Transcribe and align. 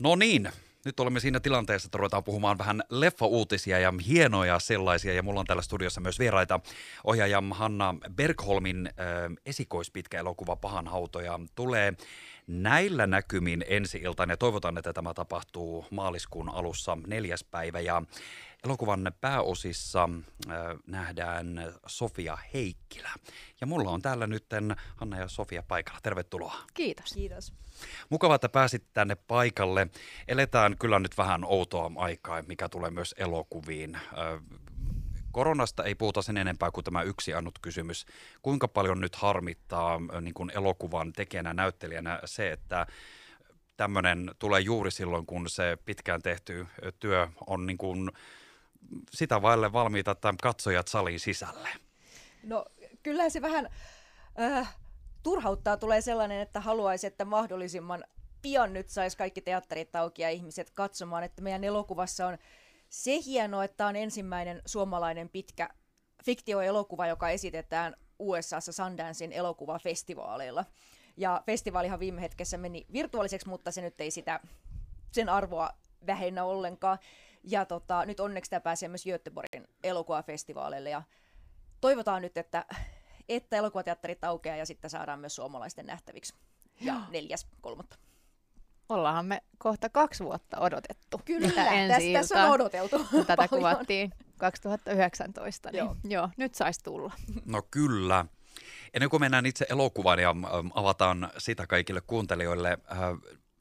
No 0.00 0.16
niin, 0.16 0.50
nyt 0.84 1.00
olemme 1.00 1.20
siinä 1.20 1.40
tilanteessa, 1.40 1.86
että 1.86 1.98
ruvetaan 1.98 2.24
puhumaan 2.24 2.58
vähän 2.58 2.82
leffa-uutisia 2.90 3.78
ja 3.78 3.92
hienoja 4.06 4.58
sellaisia. 4.58 5.12
Ja 5.12 5.22
mulla 5.22 5.40
on 5.40 5.46
täällä 5.46 5.62
studiossa 5.62 6.00
myös 6.00 6.18
vieraita. 6.18 6.60
Ohjaaja 7.04 7.42
Hanna 7.50 7.94
Bergholmin 8.16 8.86
äh, 8.86 8.94
esikoispitkä 9.46 10.18
elokuva 10.18 10.56
Pahan 10.56 10.88
hautoja 10.88 11.40
tulee 11.54 11.92
näillä 12.48 13.06
näkymin 13.06 13.64
ensi 13.68 13.98
iltaan 13.98 14.30
ja 14.30 14.36
toivotan, 14.36 14.78
että 14.78 14.92
tämä 14.92 15.14
tapahtuu 15.14 15.86
maaliskuun 15.90 16.48
alussa 16.48 16.98
neljäs 17.06 17.44
päivä. 17.44 17.80
Ja 17.80 18.02
elokuvan 18.64 19.12
pääosissa 19.20 20.08
äh, 20.50 20.56
nähdään 20.86 21.74
Sofia 21.86 22.38
Heikkilä. 22.54 23.10
Ja 23.60 23.66
mulla 23.66 23.90
on 23.90 24.02
täällä 24.02 24.26
nyt 24.26 24.44
Hanna 24.96 25.18
ja 25.18 25.28
Sofia 25.28 25.62
paikalla. 25.62 26.00
Tervetuloa. 26.02 26.54
Kiitos. 26.74 27.12
Kiitos. 27.12 27.52
Mukava, 28.10 28.34
että 28.34 28.48
pääsit 28.48 28.84
tänne 28.92 29.14
paikalle. 29.14 29.86
Eletään 30.28 30.76
kyllä 30.78 30.98
nyt 30.98 31.18
vähän 31.18 31.44
outoa 31.44 31.90
aikaa, 31.96 32.42
mikä 32.42 32.68
tulee 32.68 32.90
myös 32.90 33.14
elokuviin. 33.18 33.94
Äh, 33.94 34.02
koronasta 35.32 35.84
ei 35.84 35.94
puhuta 35.94 36.22
sen 36.22 36.36
enempää 36.36 36.70
kuin 36.70 36.84
tämä 36.84 37.02
yksi 37.02 37.34
annut 37.34 37.58
kysymys. 37.62 38.06
Kuinka 38.42 38.68
paljon 38.68 39.00
nyt 39.00 39.16
harmittaa 39.16 40.00
niin 40.20 40.34
kuin 40.34 40.50
elokuvan 40.54 41.12
tekijänä, 41.12 41.54
näyttelijänä 41.54 42.20
se, 42.24 42.52
että 42.52 42.86
tämmöinen 43.76 44.30
tulee 44.38 44.60
juuri 44.60 44.90
silloin, 44.90 45.26
kun 45.26 45.50
se 45.50 45.78
pitkään 45.84 46.22
tehty 46.22 46.66
työ 47.00 47.28
on 47.46 47.66
niin 47.66 47.78
kuin 47.78 48.10
sitä 49.10 49.42
vaille 49.42 49.72
valmiita, 49.72 50.10
että 50.10 50.34
katsojat 50.42 50.88
saliin 50.88 51.20
sisälle? 51.20 51.68
No 52.42 52.64
kyllä 53.02 53.30
se 53.30 53.42
vähän 53.42 53.68
äh, 54.40 54.76
turhauttaa 55.22 55.76
tulee 55.76 56.00
sellainen, 56.00 56.40
että 56.40 56.60
haluaisi, 56.60 57.06
että 57.06 57.24
mahdollisimman 57.24 58.04
pian 58.42 58.72
nyt 58.72 58.88
saisi 58.88 59.16
kaikki 59.16 59.40
teatterit 59.40 59.96
auki 59.96 60.22
ja 60.22 60.30
ihmiset 60.30 60.70
katsomaan, 60.70 61.24
että 61.24 61.42
meidän 61.42 61.64
elokuvassa 61.64 62.26
on 62.26 62.38
se 62.88 63.18
hienoa, 63.26 63.64
että 63.64 63.86
on 63.86 63.96
ensimmäinen 63.96 64.62
suomalainen 64.66 65.28
pitkä 65.28 65.68
fiktioelokuva, 66.24 67.06
joka 67.06 67.28
esitetään 67.28 67.96
USAssa 68.18 68.72
Sundancein 68.72 69.32
elokuvafestivaaleilla. 69.32 70.64
Ja 71.16 71.42
festivaalihan 71.46 72.00
viime 72.00 72.20
hetkessä 72.20 72.58
meni 72.58 72.86
virtuaaliseksi, 72.92 73.48
mutta 73.48 73.70
se 73.70 73.82
nyt 73.82 74.00
ei 74.00 74.10
sitä, 74.10 74.40
sen 75.12 75.28
arvoa 75.28 75.70
vähennä 76.06 76.44
ollenkaan. 76.44 76.98
Ja 77.44 77.64
tota, 77.64 78.04
nyt 78.04 78.20
onneksi 78.20 78.50
tämä 78.50 78.60
pääsee 78.60 78.88
myös 78.88 79.04
Göteborgin 79.04 79.68
elokuvafestivaaleille 79.84 80.90
ja 80.90 81.02
toivotaan 81.80 82.22
nyt, 82.22 82.36
että, 82.36 82.64
että 83.28 83.56
elokuvateatterit 83.56 84.24
aukeaa 84.24 84.56
ja 84.56 84.66
sitten 84.66 84.90
saadaan 84.90 85.20
myös 85.20 85.36
suomalaisten 85.36 85.86
nähtäviksi. 85.86 86.34
Ja 86.80 87.00
neljäs 87.10 87.46
kolmatta. 87.60 87.96
Ollaanhan 88.88 89.26
me 89.26 89.42
kohta 89.58 89.88
kaksi 89.88 90.24
vuotta 90.24 90.58
odotettu. 90.60 91.20
Kyllä, 91.24 91.66
ensi 91.66 92.12
tässä, 92.12 92.44
on 92.44 92.50
odoteltu 92.50 92.98
Tätä 93.26 93.36
paljon. 93.36 93.48
kuvattiin 93.50 94.12
2019, 94.38 95.70
niin 95.70 95.78
joo. 95.78 95.96
joo, 96.04 96.28
nyt 96.36 96.54
saisi 96.54 96.84
tulla. 96.84 97.12
No 97.44 97.62
kyllä. 97.70 98.26
Ennen 98.94 99.10
kuin 99.10 99.20
mennään 99.20 99.46
itse 99.46 99.66
elokuvaan 99.68 100.18
ja 100.18 100.34
avataan 100.74 101.30
sitä 101.38 101.66
kaikille 101.66 102.00
kuuntelijoille, 102.06 102.78
äh, 102.92 102.98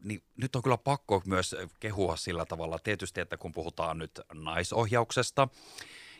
niin 0.03 0.23
nyt 0.37 0.55
on 0.55 0.61
kyllä 0.61 0.77
pakko 0.77 1.21
myös 1.25 1.55
kehua 1.79 2.15
sillä 2.15 2.45
tavalla. 2.45 2.79
Tietysti, 2.79 3.21
että 3.21 3.37
kun 3.37 3.51
puhutaan 3.51 3.97
nyt 3.97 4.21
naisohjauksesta 4.33 5.47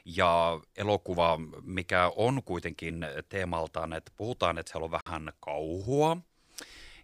ja 0.06 0.60
elokuva, 0.78 1.40
mikä 1.64 2.12
on 2.16 2.44
kuitenkin 2.44 3.06
teemaltaan, 3.30 3.94
että 3.94 4.12
puhutaan, 4.18 4.58
että 4.58 4.72
siellä 4.72 4.86
on 4.86 4.92
vähän 4.92 5.32
kauhua, 5.40 6.18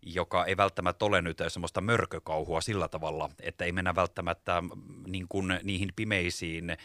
joka 0.05 0.45
ei 0.45 0.57
välttämättä 0.57 1.05
ole 1.05 1.21
nyt 1.21 1.37
semmoista 1.47 1.81
mörkökauhua 1.81 2.61
sillä 2.61 2.87
tavalla, 2.87 3.29
että 3.39 3.65
ei 3.65 3.71
mennä 3.71 3.95
välttämättä 3.95 4.63
niin 5.07 5.25
kuin 5.29 5.59
niihin 5.63 5.89
pimeisiin 5.95 6.77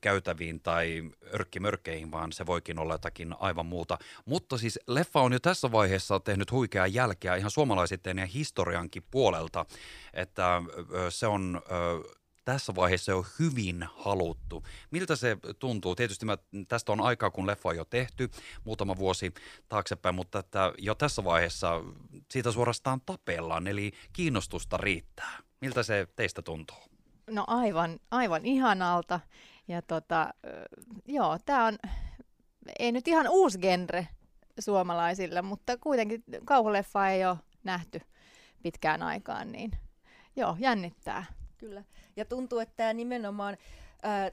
käytäviin 0.00 0.60
tai 0.60 1.10
örkkimörkkeihin, 1.34 2.10
vaan 2.10 2.32
se 2.32 2.46
voikin 2.46 2.78
olla 2.78 2.94
jotakin 2.94 3.34
aivan 3.40 3.66
muuta. 3.66 3.98
Mutta 4.24 4.58
siis 4.58 4.78
leffa 4.86 5.20
on 5.20 5.32
jo 5.32 5.40
tässä 5.40 5.72
vaiheessa 5.72 6.20
tehnyt 6.20 6.52
huikeaa 6.52 6.86
jälkeä 6.86 7.36
ihan 7.36 7.50
suomalaisitteen 7.50 8.18
ja 8.18 8.26
historiankin 8.26 9.02
puolelta, 9.10 9.66
että 10.14 10.62
se 11.08 11.26
on 11.26 11.62
tässä 12.44 12.74
vaiheessa 12.74 13.12
jo 13.12 13.26
hyvin 13.38 13.88
haluttu. 13.96 14.64
Miltä 14.90 15.16
se 15.16 15.36
tuntuu? 15.58 15.94
Tietysti 15.94 16.26
mä, 16.26 16.38
tästä 16.68 16.92
on 16.92 17.00
aikaa, 17.00 17.30
kun 17.30 17.46
leffa 17.46 17.68
on 17.68 17.76
jo 17.76 17.84
tehty, 17.84 18.30
muutama 18.64 18.96
vuosi 18.96 19.34
taaksepäin, 19.68 20.14
mutta 20.14 20.38
että 20.38 20.72
jo 20.78 20.94
tässä 20.94 21.24
vaiheessa 21.24 21.82
siitä 22.30 22.52
suorastaan 22.52 23.00
tapellaan, 23.06 23.66
eli 23.66 23.92
kiinnostusta 24.12 24.76
riittää. 24.76 25.38
Miltä 25.60 25.82
se 25.82 26.06
teistä 26.16 26.42
tuntuu? 26.42 26.76
No 27.30 27.44
aivan, 27.46 28.00
aivan 28.10 28.46
ihanalta. 28.46 29.20
Ja 29.68 29.82
tota, 29.82 30.34
joo, 31.04 31.38
tämä 31.46 31.66
on, 31.66 31.78
ei 32.78 32.92
nyt 32.92 33.08
ihan 33.08 33.28
uusi 33.28 33.58
genre 33.58 34.08
suomalaisille, 34.58 35.42
mutta 35.42 35.76
kuitenkin 35.76 36.24
kauhuleffa 36.44 37.08
ei 37.08 37.26
ole 37.26 37.36
nähty 37.64 38.00
pitkään 38.62 39.02
aikaan, 39.02 39.52
niin 39.52 39.70
joo, 40.36 40.56
jännittää. 40.58 41.24
Kyllä. 41.58 41.84
Ja 42.16 42.24
tuntuu, 42.24 42.58
että 42.58 42.74
tämä 42.76 42.92
nimenomaan, 42.92 43.56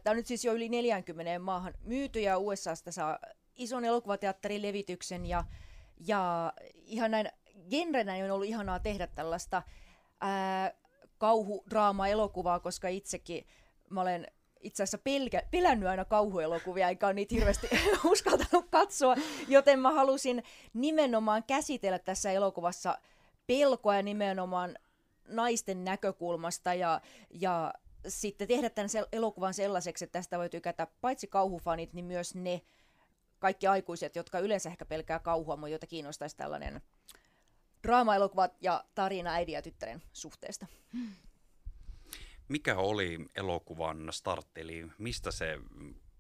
tämä 0.04 0.12
on 0.12 0.16
nyt 0.16 0.28
siis 0.28 0.46
jo 0.46 0.54
yli 0.54 0.70
40 0.70 1.40
maahan 1.40 1.74
myyty 1.82 2.22
ja 2.22 2.38
USAsta 2.38 2.92
saa 2.92 3.20
ison 3.56 3.86
elokuvateatterin 3.86 4.62
levityksen 4.62 5.26
ja, 5.26 5.44
ja 6.08 6.54
ihan 6.74 7.12
näin 7.12 7.30
genrenä 7.70 8.14
on 8.26 8.32
ollut 8.32 8.48
ihanaa 8.48 8.80
tehdä 8.80 9.08
tällaista 9.08 9.64
ää, 10.22 10.74
kauhudraama-elokuvaa, 11.18 12.60
koska 12.60 12.88
itsekin 12.88 13.48
mä 13.90 14.02
olen 14.02 14.28
itse 14.64 14.84
asiassa 14.84 14.98
pelkä, 14.98 15.44
pelännyt 15.52 15.90
aina 15.90 16.06
kauhuelokuvia, 16.06 16.90
eikä 16.90 17.08
ole 17.08 17.14
niitä 17.14 17.36
hirveästi 17.36 17.68
uskaltanut 18.12 18.66
katsoa, 18.70 19.16
joten 19.48 19.80
mä 19.80 19.92
halusin 19.92 20.44
nimenomaan 20.74 21.44
käsitellä 21.44 22.00
tässä 22.00 22.32
elokuvassa 22.32 22.98
pelkoa 23.48 23.96
ja 23.96 24.04
nimenomaan 24.04 24.78
naisten 25.28 25.84
näkökulmasta 25.84 26.74
ja, 26.74 27.02
ja 27.30 27.74
sitten 28.08 28.48
tehdä 28.48 28.70
tämän 28.70 28.90
elokuvan 29.12 29.54
sellaiseksi, 29.54 30.06
että 30.06 30.20
tästä 30.20 30.38
voi 30.38 30.50
tykätä 30.50 30.88
paitsi 31.02 31.28
kauhufanit, 31.28 31.94
niin 31.94 32.06
myös 32.06 32.36
ne 32.36 32.62
kaikki 33.40 33.68
aikuiset, 33.68 34.16
jotka 34.16 34.40
yleensä 34.40 34.70
ehkä 34.70 34.86
pelkää 34.86 35.20
kauhua, 35.20 35.56
mutta 35.56 35.70
joita 35.70 35.88
kiinnostaisi 35.88 36.38
tällainen 36.38 36.82
draama-elokuva 37.84 38.50
ja 38.62 38.84
tarina 38.96 39.32
äidin 39.34 39.54
ja 39.54 39.62
tyttären 39.62 40.02
suhteesta. 40.14 40.68
Mikä 42.48 42.76
oli 42.76 43.26
elokuvan 43.36 44.08
startti, 44.12 44.62
eli 44.62 44.88
mistä 44.98 45.32
se 45.32 45.60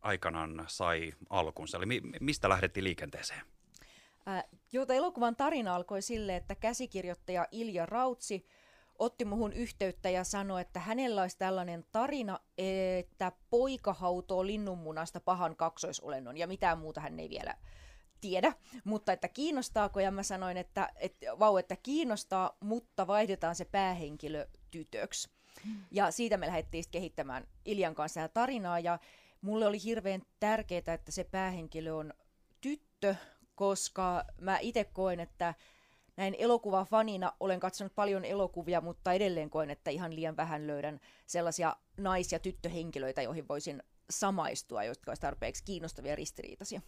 aikanaan 0.01 0.65
sai 0.67 1.13
alkunsa, 1.29 1.77
eli 1.77 2.01
mistä 2.19 2.49
lähdettiin 2.49 2.83
liikenteeseen? 2.83 3.41
Äh, 4.27 4.43
jota 4.71 4.93
elokuvan 4.93 5.35
tarina 5.35 5.75
alkoi 5.75 6.01
sille, 6.01 6.35
että 6.35 6.55
käsikirjoittaja 6.55 7.47
Ilja 7.51 7.85
Rautsi 7.85 8.45
otti 8.99 9.25
muhun 9.25 9.53
yhteyttä 9.53 10.09
ja 10.09 10.23
sanoi, 10.23 10.61
että 10.61 10.79
hänellä 10.79 11.21
olisi 11.21 11.37
tällainen 11.37 11.85
tarina, 11.91 12.39
että 12.57 13.31
poika 13.49 13.93
hautoo 13.93 14.45
linnunmunasta 14.45 15.19
pahan 15.19 15.55
kaksoisolennon 15.55 16.37
ja 16.37 16.47
mitään 16.47 16.77
muuta 16.77 17.01
hän 17.01 17.19
ei 17.19 17.29
vielä 17.29 17.55
tiedä, 18.23 18.53
mutta 18.83 19.13
että 19.13 19.27
kiinnostaako, 19.27 19.99
ja 19.99 20.11
mä 20.11 20.23
sanoin, 20.23 20.57
että, 20.57 20.89
että 20.95 21.39
vau, 21.39 21.57
että 21.57 21.75
kiinnostaa, 21.75 22.57
mutta 22.59 23.07
vaihdetaan 23.07 23.55
se 23.55 23.65
päähenkilö 23.65 24.47
tytöksi. 24.71 25.29
Ja 25.91 26.11
siitä 26.11 26.37
me 26.37 26.47
lähdettiin 26.47 26.83
kehittämään 26.91 27.47
Iljan 27.65 27.95
kanssa 27.95 28.27
tarinaa, 28.27 28.79
ja 28.79 28.99
mulle 29.41 29.67
oli 29.67 29.83
hirveän 29.83 30.21
tärkeää, 30.39 30.93
että 30.93 31.11
se 31.11 31.23
päähenkilö 31.23 31.93
on 31.93 32.13
tyttö, 32.61 33.15
koska 33.55 34.25
mä 34.41 34.59
itse 34.59 34.83
koen, 34.83 35.19
että 35.19 35.53
näin 36.17 36.35
elokuvafanina 36.37 37.33
olen 37.39 37.59
katsonut 37.59 37.95
paljon 37.95 38.25
elokuvia, 38.25 38.81
mutta 38.81 39.13
edelleen 39.13 39.49
koen, 39.49 39.69
että 39.69 39.91
ihan 39.91 40.15
liian 40.15 40.37
vähän 40.37 40.67
löydän 40.67 40.99
sellaisia 41.25 41.75
nais- 41.97 42.31
ja 42.31 42.39
tyttöhenkilöitä, 42.39 43.21
joihin 43.21 43.47
voisin 43.47 43.83
samaistua, 44.09 44.83
jotka 44.83 45.11
olisivat 45.11 45.21
tarpeeksi 45.21 45.63
kiinnostavia 45.63 46.15
ristiriitaisia. 46.15 46.81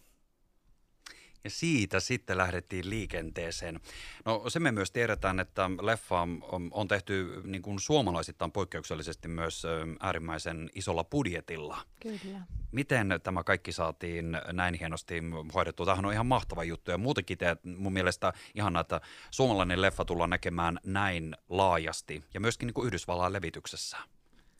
Ja 1.44 1.50
siitä 1.50 2.00
sitten 2.00 2.38
lähdettiin 2.38 2.90
liikenteeseen. 2.90 3.80
No 4.24 4.44
se 4.48 4.60
me 4.60 4.72
myös 4.72 4.90
tiedetään, 4.90 5.40
että 5.40 5.70
leffa 5.82 6.20
on, 6.20 6.68
on 6.70 6.88
tehty 6.88 7.42
niin 7.44 7.62
kuin 7.62 7.80
suomalaisittain 7.80 8.52
poikkeuksellisesti 8.52 9.28
myös 9.28 9.66
äärimmäisen 10.00 10.70
isolla 10.74 11.04
budjetilla. 11.04 11.78
Kyllä. 12.00 12.40
Miten 12.72 13.08
tämä 13.22 13.44
kaikki 13.44 13.72
saatiin 13.72 14.38
näin 14.52 14.74
hienosti 14.74 15.22
hoidettua? 15.54 15.86
Tämähän 15.86 16.04
on 16.04 16.12
ihan 16.12 16.26
mahtava 16.26 16.64
juttu 16.64 16.90
ja 16.90 16.98
muutenkin 16.98 17.38
te, 17.38 17.56
mun 17.64 17.92
mielestä 17.92 18.32
ihanaa, 18.54 18.80
että 18.80 19.00
suomalainen 19.30 19.82
leffa 19.82 20.04
tullaan 20.04 20.30
näkemään 20.30 20.80
näin 20.84 21.36
laajasti 21.48 22.24
ja 22.34 22.40
myöskin 22.40 22.66
niin 22.66 22.74
kuin 22.74 22.86
Yhdysvallan 22.86 23.32
levityksessä. 23.32 23.96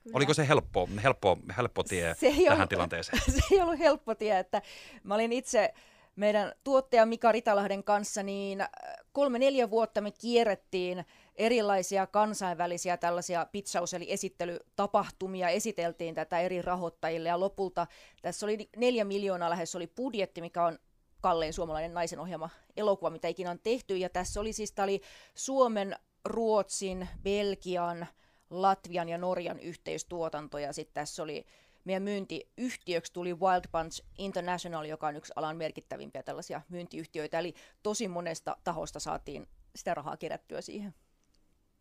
Kyllä. 0.06 0.16
Oliko 0.16 0.34
se 0.34 0.48
helppo, 0.48 0.88
helppo, 1.02 1.38
helppo 1.56 1.82
tie 1.82 2.14
se 2.14 2.30
tähän 2.30 2.52
ollut, 2.52 2.68
tilanteeseen? 2.68 3.22
Se 3.32 3.40
ei 3.50 3.60
ollut 3.60 3.78
helppo 3.78 4.14
tie, 4.14 4.38
että 4.38 4.62
mä 5.04 5.14
olin 5.14 5.32
itse 5.32 5.74
meidän 6.16 6.52
tuottaja 6.64 7.06
Mika 7.06 7.32
Ritalahden 7.32 7.84
kanssa, 7.84 8.22
niin 8.22 8.60
äh, 8.60 8.68
kolme-neljä 9.12 9.70
vuotta 9.70 10.00
me 10.00 10.10
kierrettiin 10.10 11.04
erilaisia 11.34 12.06
kansainvälisiä 12.06 12.96
tällaisia 12.96 13.46
pitsaus- 13.52 13.94
eli 13.94 14.12
esittelytapahtumia, 14.12 15.48
esiteltiin 15.48 16.14
tätä 16.14 16.40
eri 16.40 16.62
rahoittajille 16.62 17.28
ja 17.28 17.40
lopulta 17.40 17.86
tässä 18.22 18.46
oli 18.46 18.68
neljä 18.76 19.04
miljoonaa 19.04 19.50
lähes 19.50 19.76
oli 19.76 19.86
budjetti, 19.86 20.40
mikä 20.40 20.64
on 20.64 20.78
kallein 21.20 21.52
suomalainen 21.52 21.94
naisen 21.94 22.18
ohjelma 22.18 22.50
elokuva, 22.76 23.10
mitä 23.10 23.28
ikinä 23.28 23.50
on 23.50 23.58
tehty. 23.58 23.96
Ja 23.96 24.08
tässä 24.08 24.40
oli 24.40 24.52
siis, 24.52 24.74
oli 24.82 25.00
Suomen, 25.34 25.96
Ruotsin, 26.24 27.08
Belgian, 27.22 28.06
Latvian 28.50 29.08
ja 29.08 29.18
Norjan 29.18 29.60
yhteistuotanto. 29.60 30.58
Ja 30.58 30.72
sitten 30.72 30.94
tässä 30.94 31.22
oli 31.22 31.46
meidän 31.86 32.02
myyntiyhtiöksi 32.02 33.12
tuli 33.12 33.34
Wild 33.34 33.64
Punch 33.72 34.04
International, 34.18 34.84
joka 34.84 35.06
on 35.06 35.16
yksi 35.16 35.32
alan 35.36 35.56
merkittävimpiä 35.56 36.22
tällaisia 36.22 36.62
myyntiyhtiöitä. 36.68 37.38
Eli 37.38 37.54
tosi 37.82 38.08
monesta 38.08 38.56
tahosta 38.64 39.00
saatiin 39.00 39.46
sitä 39.76 39.94
rahaa 39.94 40.16
kerättyä 40.16 40.60
siihen. 40.60 40.94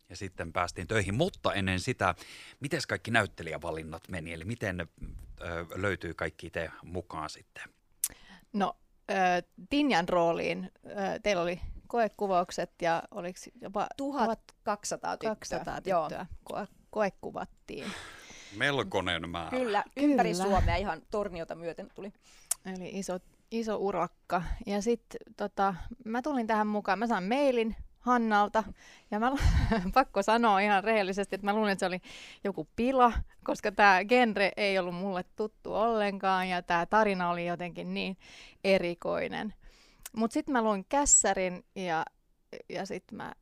Ja 0.10 0.16
sitten 0.16 0.54
päästiin 0.54 0.88
töihin, 0.88 1.14
mutta 1.16 1.54
ennen 1.54 1.80
sitä, 1.80 2.16
miten 2.60 2.82
kaikki 2.88 3.12
näyttelijävalinnat 3.12 4.10
meni, 4.10 4.34
eli 4.34 4.46
miten 4.46 4.80
ö, 5.42 5.66
löytyy 5.76 6.14
kaikki 6.14 6.50
te 6.50 6.72
mukaan 6.84 7.30
sitten? 7.30 7.64
No 8.54 8.78
äh, 9.12 9.44
Tinjan 9.70 10.10
rooliin 10.10 10.72
äh, 10.98 11.20
teillä 11.24 11.42
oli 11.42 11.62
koekuvaukset 11.88 12.72
ja 12.82 13.04
oliko 13.12 13.40
jopa 13.62 13.88
1200 13.98 15.18
tyttöä. 15.18 15.36
200 15.36 15.82
tyttöä 15.82 16.26
Ko- 16.54 16.68
koekuvattiin. 16.90 17.92
Melkoinen 18.58 19.30
määrä. 19.30 19.58
Kyllä, 19.58 19.84
ympäri 19.98 20.32
Kyllä. 20.32 20.44
Suomea 20.44 20.76
ihan 20.76 21.02
torniota 21.12 21.56
myöten 21.56 21.88
tuli. 21.96 22.14
Eli 22.66 22.90
iso, 22.94 23.20
iso 23.52 23.78
urakka. 23.78 24.44
Ja 24.66 24.82
sitten 24.82 25.20
tota, 25.38 25.76
mä 26.06 26.22
tulin 26.22 26.48
tähän 26.48 26.68
mukaan, 26.68 27.00
mä 27.00 27.08
sain 27.08 27.24
mailin 27.24 27.76
Hannalta. 28.06 28.64
Ja 29.12 29.20
mä 29.20 29.32
pakko 29.94 30.22
sanoa 30.22 30.60
ihan 30.60 30.84
rehellisesti, 30.84 31.36
että 31.36 31.48
mä 31.48 31.54
luulin, 31.54 31.72
että 31.72 31.80
se 31.80 31.86
oli 31.86 32.02
joku 32.44 32.68
pila, 32.76 33.14
koska 33.44 33.72
tämä 33.72 34.06
genre 34.06 34.52
ei 34.58 34.80
ollut 34.80 34.96
mulle 34.96 35.26
tuttu 35.36 35.74
ollenkaan 35.74 36.50
ja 36.50 36.62
tämä 36.62 36.86
tarina 36.86 37.30
oli 37.30 37.46
jotenkin 37.46 37.94
niin 37.94 38.18
erikoinen. 38.64 39.54
Mutta 40.16 40.34
sitten 40.34 40.54
mä 40.54 40.62
luin 40.62 40.86
kässärin 40.90 41.66
ja, 41.76 42.06
ja 42.70 42.86
sitten 42.86 43.18
mä 43.18 43.34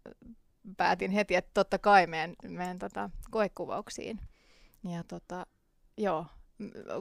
päätin 0.78 1.12
heti, 1.12 1.36
että 1.36 1.52
totta 1.54 1.78
kai 1.80 2.08
menen, 2.08 2.36
menen 2.48 2.80
tota 2.80 3.10
koekuvauksiin. 3.32 4.20
Ja 4.84 5.04
tota, 5.08 5.46
joo, 5.98 6.26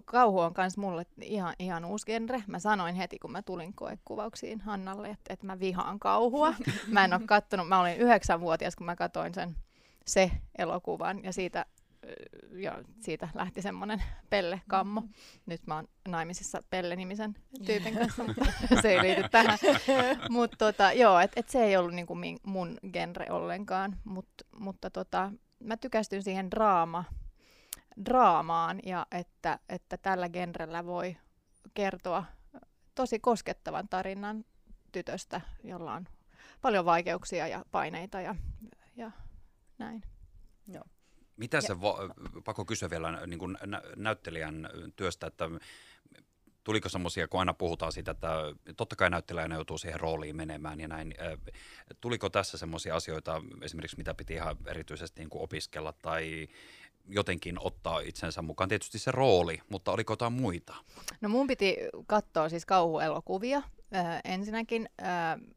kauhu 0.05 0.39
on 0.39 0.55
myös 0.57 0.77
mulle 0.77 1.07
ihan, 1.23 1.55
ihan 1.59 1.85
uusi 1.85 2.07
genre. 2.07 2.43
Mä 2.47 2.59
sanoin 2.59 2.95
heti, 2.95 3.19
kun 3.19 3.33
mä 3.33 3.43
tulin 3.43 3.75
koekuvauksiin 3.75 4.61
Hannalle, 4.61 5.09
että, 5.09 5.33
että 5.33 5.47
mä 5.47 5.61
vihaan 5.61 5.99
kauhua. 5.99 6.55
Mä 6.87 7.05
en 7.05 7.13
ole 7.13 7.23
kattonut, 7.27 7.69
mä 7.69 7.81
olin 7.81 7.97
yhdeksänvuotias, 7.97 8.77
kun 8.77 8.87
mä 8.87 8.97
katsoin 8.97 9.35
sen 9.35 9.57
se 10.07 10.31
elokuvan 10.59 11.25
ja 11.25 11.33
siitä, 11.33 11.67
ja 12.53 12.79
siitä 13.01 13.29
lähti 13.35 13.63
semmoinen 13.63 14.03
Pelle-kammo. 14.31 15.03
Nyt 15.47 15.67
mä 15.67 15.75
oon 15.75 15.89
naimisissa 16.09 16.63
Pelle-nimisen 16.71 17.35
tyypin 17.67 17.95
kanssa, 17.95 18.25
mutta 18.25 18.45
se 18.83 18.93
ei 18.93 19.03
liity 19.03 19.29
tähän. 19.31 19.59
mutta 20.31 20.57
tota, 20.57 20.93
joo, 20.93 21.19
et, 21.21 21.33
et 21.37 21.49
se 21.49 21.65
ei 21.65 21.77
ollut 21.77 21.95
niinku 21.95 22.17
mun 22.43 22.79
genre 22.93 23.27
ollenkaan, 23.31 23.97
Mut, 24.05 24.29
mutta 24.59 24.91
tota, 24.91 25.33
mä 25.59 25.77
tykästyn 25.77 26.23
siihen 26.23 26.51
draama 26.51 27.05
draamaan 28.05 28.81
ja 28.87 29.07
että, 29.11 29.59
että 29.69 29.97
tällä 29.97 30.29
genrellä 30.29 30.87
voi 30.87 31.17
kertoa 31.75 32.25
tosi 32.95 33.19
koskettavan 33.19 33.89
tarinan 33.89 34.45
tytöstä, 34.93 35.41
jolla 35.65 35.95
on 35.95 36.09
paljon 36.63 36.85
vaikeuksia 36.85 37.49
ja 37.49 37.65
paineita 37.71 38.21
ja, 38.21 38.35
ja 38.97 39.11
näin. 39.79 40.03
Joo. 40.69 40.85
Mitä 41.37 41.61
se, 41.61 41.81
vo, 41.81 41.99
pakko 42.45 42.65
kysyä 42.65 42.91
vielä 42.91 43.27
niin 43.27 43.39
kuin 43.39 43.59
nä- 43.67 43.83
näyttelijän 43.97 44.69
työstä, 44.97 45.27
että 45.27 45.51
tuliko 46.65 46.89
semmoisia, 46.89 47.29
kun 47.29 47.41
aina 47.41 47.55
puhutaan 47.55 47.93
siitä, 47.93 48.11
että 48.11 48.29
totta 48.77 48.97
kai 48.97 49.11
näyttelijänä 49.11 49.55
joutuu 49.55 49.79
siihen 49.79 50.01
rooliin 50.01 50.37
menemään 50.37 50.81
ja 50.81 50.89
näin. 50.89 51.15
Tuliko 52.01 52.31
tässä 52.31 52.59
semmoisia 52.59 52.97
asioita 52.97 53.43
esimerkiksi, 53.63 53.97
mitä 53.97 54.15
piti 54.15 54.35
ihan 54.35 54.57
erityisesti 54.67 55.21
niin 55.21 55.31
kuin 55.31 55.43
opiskella 55.43 55.93
tai 56.03 56.49
jotenkin 57.09 57.57
ottaa 57.61 58.01
itsensä 58.01 58.43
mukaan. 58.43 58.69
Tietysti 58.69 58.99
se 58.99 59.11
rooli, 59.11 59.61
mutta 59.69 59.93
oliko 59.93 60.13
jotain 60.13 60.33
muita? 60.33 60.75
No 61.21 61.29
mun 61.29 61.47
piti 61.47 61.77
katsoa 62.07 62.49
siis 62.49 62.67
kauhuelokuvia 62.67 63.57
äh, 63.57 64.21
ensinnäkin, 64.25 64.89
äh, 65.03 65.09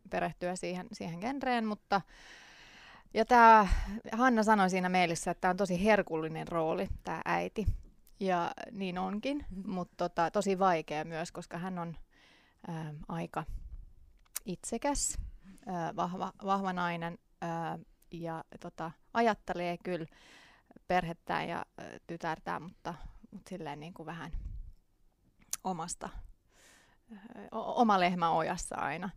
perehtyä 0.09 0.55
siihen, 0.55 0.87
siihen 0.93 1.19
genreen, 1.19 1.65
mutta 1.65 2.01
ja 3.15 3.25
tämä 3.25 3.67
Hanna 4.11 4.43
sanoi 4.43 4.69
siinä 4.69 4.89
meilissä, 4.89 5.31
että 5.31 5.41
tämä 5.41 5.49
on 5.49 5.57
tosi 5.57 5.85
herkullinen 5.85 6.47
rooli, 6.47 6.87
tämä 7.03 7.21
äiti. 7.25 7.65
Ja 8.19 8.51
niin 8.71 8.97
onkin, 8.97 9.45
mutta 9.65 9.93
tota, 9.97 10.31
tosi 10.31 10.59
vaikea 10.59 11.05
myös, 11.05 11.31
koska 11.31 11.57
hän 11.57 11.79
on 11.79 11.97
äh, 12.69 12.87
aika 13.07 13.43
itsekäs, 14.45 15.17
äh, 15.69 15.95
vahva, 15.95 16.33
vahva 16.45 16.73
nainen 16.73 17.17
äh, 17.43 17.79
ja 18.11 18.43
tota, 18.59 18.91
ajattelee 19.13 19.77
kyllä 19.83 20.05
perhettään 20.87 21.49
ja 21.49 21.65
tytärtään, 22.07 22.61
mutta, 22.61 22.93
mutta 23.31 23.49
silleen 23.49 23.79
niin 23.79 23.93
kuin 23.93 24.05
vähän 24.05 24.31
omasta, 25.63 26.09
oma 27.51 27.99
lehmä 27.99 28.31
ojassa 28.31 28.75
aina. 28.75 29.09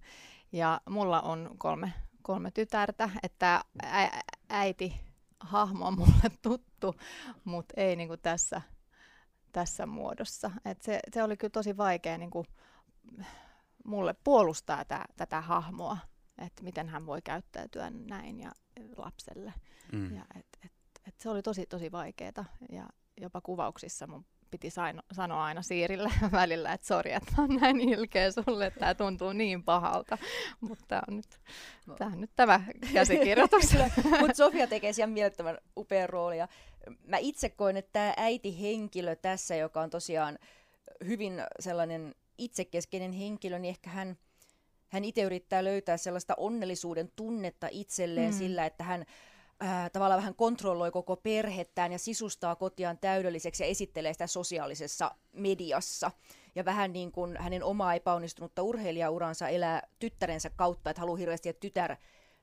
Ja 0.52 0.80
mulla 0.88 1.20
on 1.20 1.50
kolme, 1.58 1.92
kolme 2.22 2.50
tytärtä, 2.50 3.10
että 3.22 3.64
ä, 3.84 4.10
äiti 4.48 5.00
hahmo 5.40 5.86
on 5.86 5.98
mulle 5.98 6.30
tuttu, 6.42 6.94
mutta 7.44 7.74
ei 7.76 7.96
niin 7.96 8.08
kuin 8.08 8.20
tässä, 8.20 8.62
tässä 9.52 9.86
muodossa. 9.86 10.50
Et 10.64 10.82
se, 10.82 11.00
se 11.14 11.22
oli 11.22 11.36
kyllä 11.36 11.50
tosi 11.50 11.76
vaikea 11.76 12.18
niin 12.18 12.30
kuin 12.30 12.46
mulle 13.84 14.14
puolustaa 14.24 14.84
tää, 14.84 15.04
tätä 15.16 15.40
hahmoa, 15.40 15.98
että 16.38 16.62
miten 16.62 16.88
hän 16.88 17.06
voi 17.06 17.22
käyttäytyä 17.22 17.90
näin 17.90 18.40
ja 18.40 18.52
lapselle. 18.96 19.54
Mm. 19.92 20.16
Ja 20.16 20.24
et, 20.34 20.46
et 20.64 20.72
et 21.08 21.20
se 21.20 21.30
oli 21.30 21.42
tosi 21.42 21.66
tosi 21.66 21.92
vaikeeta 21.92 22.44
ja 22.72 22.86
jopa 23.20 23.40
kuvauksissa 23.40 24.06
mun 24.06 24.24
piti 24.50 24.70
saino, 24.70 25.02
sanoa 25.12 25.44
aina 25.44 25.62
Siirille 25.62 26.10
välillä, 26.32 26.72
että 26.72 26.86
sori, 26.86 27.12
että 27.12 27.32
mä 27.36 27.42
oon 27.42 27.56
näin 27.60 27.80
ilkeä 27.80 28.30
sulle, 28.30 28.66
että 28.66 28.80
tämä 28.80 28.94
tuntuu 28.94 29.32
niin 29.32 29.64
pahalta. 29.64 30.18
Mutta 30.60 30.84
tämä 30.88 31.02
on 31.08 31.16
nyt, 31.16 31.40
no. 31.86 31.94
tää 31.94 32.08
on 32.08 32.20
nyt 32.20 32.30
tämä 32.36 32.60
käsikirjoitus. 32.94 33.74
Mutta 34.20 34.34
Sofia 34.34 34.66
tekee 34.66 34.92
siellä 34.92 35.12
mielettömän 35.12 35.58
upean 35.76 36.08
roolia. 36.08 36.48
Mä 37.04 37.16
itse 37.16 37.48
koen, 37.48 37.76
että 37.76 37.92
tämä 37.92 38.14
äiti-henkilö 38.16 39.16
tässä, 39.16 39.56
joka 39.56 39.80
on 39.80 39.90
tosiaan 39.90 40.38
hyvin 41.04 41.42
sellainen 41.60 42.14
itsekeskeinen 42.38 43.12
henkilö, 43.12 43.58
niin 43.58 43.70
ehkä 43.70 43.90
hän, 43.90 44.18
hän 44.88 45.04
itse 45.04 45.22
yrittää 45.22 45.64
löytää 45.64 45.96
sellaista 45.96 46.34
onnellisuuden 46.36 47.12
tunnetta 47.16 47.68
itselleen 47.70 48.32
mm. 48.32 48.38
sillä, 48.38 48.66
että 48.66 48.84
hän 48.84 49.04
ää, 49.60 49.90
tavallaan 49.90 50.18
vähän 50.20 50.34
kontrolloi 50.34 50.90
koko 50.90 51.16
perhettään 51.16 51.92
ja 51.92 51.98
sisustaa 51.98 52.56
kotiaan 52.56 52.98
täydelliseksi 52.98 53.62
ja 53.62 53.68
esittelee 53.68 54.12
sitä 54.12 54.26
sosiaalisessa 54.26 55.14
mediassa. 55.32 56.10
Ja 56.54 56.64
vähän 56.64 56.92
niin 56.92 57.12
kuin 57.12 57.36
hänen 57.36 57.64
omaa 57.64 57.94
epäonnistunutta 57.94 58.62
urheilijauransa 58.62 59.48
elää 59.48 59.82
tyttärensä 59.98 60.50
kautta, 60.50 60.90
että 60.90 61.00
haluaa 61.00 61.16
hirveästi, 61.16 61.48
että 61.48 61.60
tytär 61.60 61.96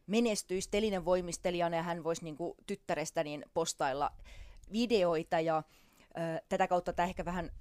menestyisi 0.08 0.70
telinen 0.72 1.06
voimistelijana 1.06 1.76
ja 1.76 1.84
hän 1.84 2.04
voisi 2.04 2.24
niin 2.24 2.38
kuin 2.38 2.54
tyttärestä 2.68 3.24
niin 3.24 3.46
postailla 3.54 4.12
videoita 4.72 5.40
ja 5.40 5.64
ää, 6.16 6.40
tätä 6.50 6.68
kautta 6.68 6.94
tämä 6.94 7.08
ehkä 7.08 7.26
vähän 7.26 7.52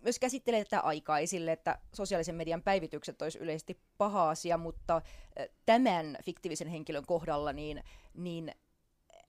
myös 0.00 0.18
käsittelee 0.18 0.64
tätä 0.64 0.80
aikaa 0.80 1.18
esille, 1.18 1.52
että 1.52 1.78
sosiaalisen 1.94 2.34
median 2.34 2.62
päivitykset 2.62 3.22
olisi 3.22 3.38
yleisesti 3.38 3.80
paha 3.98 4.30
asia, 4.30 4.58
mutta 4.58 5.02
tämän 5.66 6.18
fiktiivisen 6.24 6.68
henkilön 6.68 7.06
kohdalla 7.06 7.52
niin, 7.52 7.84
niin 8.14 8.54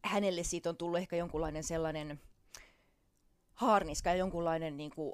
hänelle 0.05 0.43
siitä 0.43 0.69
on 0.69 0.77
tullut 0.77 0.99
ehkä 0.99 1.15
jonkunlainen 1.15 1.63
sellainen 1.63 2.21
haarniska 3.53 4.09
ja 4.09 4.15
jonkunlainen 4.15 4.77
niin 4.77 4.91
kuin, 4.95 5.13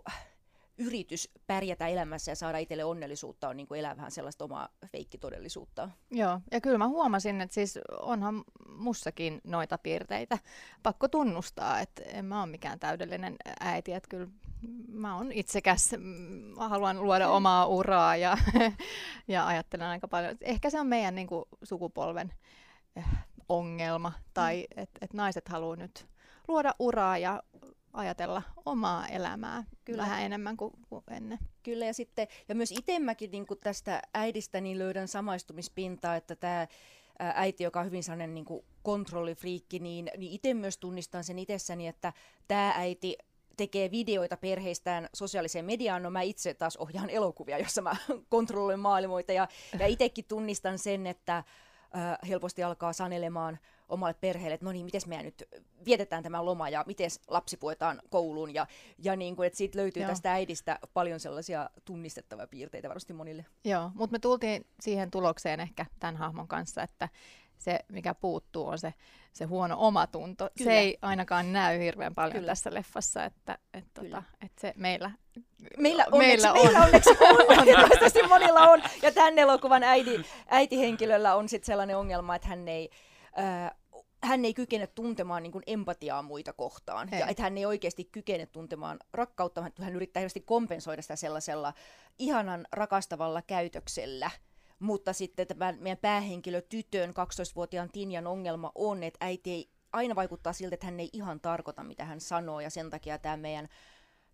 yritys 0.77 1.29
pärjätä 1.48 1.88
elämässä 1.88 2.31
ja 2.31 2.36
saada 2.36 2.57
itselle 2.57 2.83
onnellisuutta 2.83 3.50
on 3.50 3.57
niin 3.57 3.67
kuin 3.67 3.79
elää 3.79 3.98
vähän 3.98 4.12
sellaista 4.12 4.45
omaa 4.45 4.69
feikkitodellisuutta. 4.91 5.89
Joo, 6.12 6.39
ja 6.51 6.62
kyllä 6.62 6.77
mä 6.77 6.88
huomasin, 6.88 7.41
että 7.41 7.53
siis 7.53 7.79
onhan 8.01 8.43
mussakin 8.69 9.41
noita 9.43 9.77
piirteitä. 9.77 10.38
Pakko 10.83 11.07
tunnustaa, 11.07 11.79
että 11.79 12.03
en 12.03 12.25
mä 12.25 12.43
ole 12.43 12.51
mikään 12.51 12.79
täydellinen 12.79 13.36
äiti, 13.60 13.93
että 13.93 14.10
kyllä 14.10 14.27
mä 14.88 15.15
oon 15.15 15.31
itsekäs, 15.31 15.95
mä 16.57 16.69
haluan 16.69 17.03
luoda 17.03 17.29
omaa 17.29 17.65
uraa 17.65 18.15
ja, 18.15 18.38
ja 19.27 19.48
ajattelen 19.48 19.88
aika 19.88 20.07
paljon. 20.07 20.38
Ehkä 20.41 20.69
se 20.69 20.79
on 20.79 20.88
meidän 20.88 21.15
niin 21.15 21.27
kuin, 21.27 21.45
sukupolven 21.63 22.33
eh, 22.95 23.05
ongelma, 23.51 24.12
tai 24.34 24.67
mm. 24.75 24.84
että 24.84 25.00
et 25.01 25.13
naiset 25.13 25.50
haluaa 25.50 25.75
nyt 25.75 26.05
luoda 26.48 26.75
uraa 26.79 27.17
ja 27.17 27.43
ajatella 27.93 28.41
omaa 28.65 29.08
elämää 29.08 29.63
Kyllä. 29.86 30.03
vähän 30.03 30.24
enemmän 30.24 30.58
kuin, 30.58 30.74
kuin 30.89 31.03
ennen. 31.12 31.39
Kyllä, 31.63 31.86
ja 31.86 31.93
sitten, 31.93 32.27
ja 32.50 32.55
myös 32.55 32.72
itsemmäkin 32.72 33.31
niin 33.31 33.46
tästä 33.63 34.01
äidistä 34.13 34.62
niin 34.62 34.79
löydän 34.79 35.08
samaistumispintaa, 35.08 36.15
että 36.15 36.36
tämä 36.36 36.67
äiti, 37.20 37.63
joka 37.63 37.79
on 37.79 37.86
hyvin 37.86 38.03
sellainen 38.03 38.34
niin 38.34 38.46
kuin 38.46 38.65
kontrollifriikki, 38.84 39.79
niin, 39.79 40.12
niin 40.17 40.31
itse 40.31 40.53
myös 40.53 40.77
tunnistan 40.77 41.24
sen 41.24 41.39
itsessäni, 41.39 41.88
että 41.88 42.13
tämä 42.48 42.74
äiti 42.75 43.17
tekee 43.58 43.91
videoita 43.91 44.38
perheistään 44.38 45.10
sosiaaliseen 45.13 45.65
mediaan, 45.65 46.03
no 46.03 46.10
mä 46.10 46.22
itse 46.22 46.53
taas 46.53 46.77
ohjaan 46.77 47.10
elokuvia, 47.10 47.58
jossa 47.58 47.81
mä 47.81 47.96
kontrolloin 48.29 48.79
maailmoita 48.79 49.34
ja, 49.34 49.48
ja 49.79 49.88
itsekin 49.88 50.25
tunnistan 50.25 50.79
sen, 50.79 51.08
että 51.08 51.43
äh, 51.95 52.17
helposti 52.29 52.63
alkaa 52.63 52.93
sanelemaan 52.93 53.60
omalle 53.89 54.13
perheelle, 54.13 54.53
että 54.53 54.65
no 54.65 54.71
niin, 54.71 54.86
miten 54.86 55.01
me 55.07 55.24
nyt 55.24 55.43
vietetään 55.86 56.24
tämä 56.24 56.45
loma 56.45 56.69
ja 56.69 56.83
miten 56.88 57.10
lapsi 57.27 57.57
puetaan 57.57 58.01
kouluun 58.10 58.53
ja, 58.53 58.67
ja 58.98 59.15
niin 59.15 59.36
kuin, 59.36 59.48
että 59.48 59.57
siitä 59.57 59.77
löytyy 59.77 60.03
Joo. 60.03 60.10
tästä 60.10 60.31
äidistä 60.31 60.79
paljon 60.93 61.19
sellaisia 61.19 61.69
tunnistettavia 61.86 62.48
piirteitä 62.48 62.88
varmasti 62.88 63.13
monille. 63.13 63.45
Joo, 63.63 63.91
mutta 63.93 64.12
me 64.12 64.19
tultiin 64.19 64.65
siihen 64.79 65.12
tulokseen 65.12 65.60
ehkä 65.60 65.86
tämän 66.00 66.17
hahmon 66.17 66.48
kanssa, 66.48 66.83
että 66.83 67.10
se, 67.57 67.79
mikä 67.91 68.13
puuttuu, 68.13 68.67
on 68.67 68.79
se, 68.79 68.93
se 69.33 69.45
huono 69.45 69.75
omatunto. 69.79 70.50
Kyllä. 70.57 70.71
Se 70.71 70.79
ei 70.79 70.98
ainakaan 71.01 71.53
näy 71.53 71.79
hirveän 71.79 72.15
paljon 72.15 72.33
Kyllä. 72.33 72.48
tässä 72.48 72.74
leffassa, 72.74 73.25
että, 73.25 73.57
et, 73.74 73.86
tota, 73.93 74.24
et 74.41 74.51
se 74.60 74.74
meillä 74.75 75.12
Meillä 75.77 76.05
onneksi, 76.11 76.27
meillä 76.27 76.53
on. 76.53 76.65
Meillä 76.65 76.85
onneksi 76.85 77.09
on, 77.09 77.67
ja 77.67 77.75
toivottavasti 77.75 78.23
monilla 78.23 78.69
on. 78.69 78.83
Ja 79.01 79.11
tämän 79.11 79.39
elokuvan 79.39 79.83
äiti, 79.83 80.25
äitihenkilöllä 80.47 81.35
on 81.35 81.50
sitten 81.50 81.65
sellainen 81.65 81.97
ongelma, 81.97 82.35
että 82.35 82.47
hän 82.47 82.67
ei, 82.67 82.89
äh, 83.39 83.71
hän 84.23 84.45
ei 84.45 84.53
kykene 84.53 84.88
tuntemaan 84.88 85.43
niin 85.43 85.51
kuin 85.51 85.63
empatiaa 85.67 86.21
muita 86.21 86.53
kohtaan. 86.53 87.07
Hei. 87.07 87.19
Ja 87.19 87.27
että 87.27 87.43
hän 87.43 87.57
ei 87.57 87.65
oikeasti 87.65 88.05
kykene 88.11 88.45
tuntemaan 88.45 89.00
rakkautta, 89.13 89.71
hän 89.81 89.95
yrittää 89.95 90.19
hirveästi 90.19 90.41
kompensoida 90.41 91.01
sitä 91.01 91.15
sellaisella 91.15 91.73
ihanan 92.19 92.67
rakastavalla 92.71 93.41
käytöksellä. 93.41 94.31
Mutta 94.79 95.13
sitten 95.13 95.47
tämä 95.47 95.73
meidän 95.79 95.97
päähenkilö 95.97 96.61
tytön, 96.61 97.09
12-vuotiaan 97.09 97.89
Tinjan 97.91 98.27
ongelma 98.27 98.71
on, 98.75 99.03
että 99.03 99.25
äiti 99.25 99.51
ei 99.51 99.69
aina 99.93 100.15
vaikuttaa 100.15 100.53
siltä, 100.53 100.73
että 100.73 100.85
hän 100.85 101.00
ei 101.00 101.09
ihan 101.13 101.39
tarkoita, 101.39 101.83
mitä 101.83 102.05
hän 102.05 102.21
sanoo, 102.21 102.59
ja 102.59 102.69
sen 102.69 102.89
takia 102.89 103.17
tämä 103.17 103.38
meidän 103.38 103.67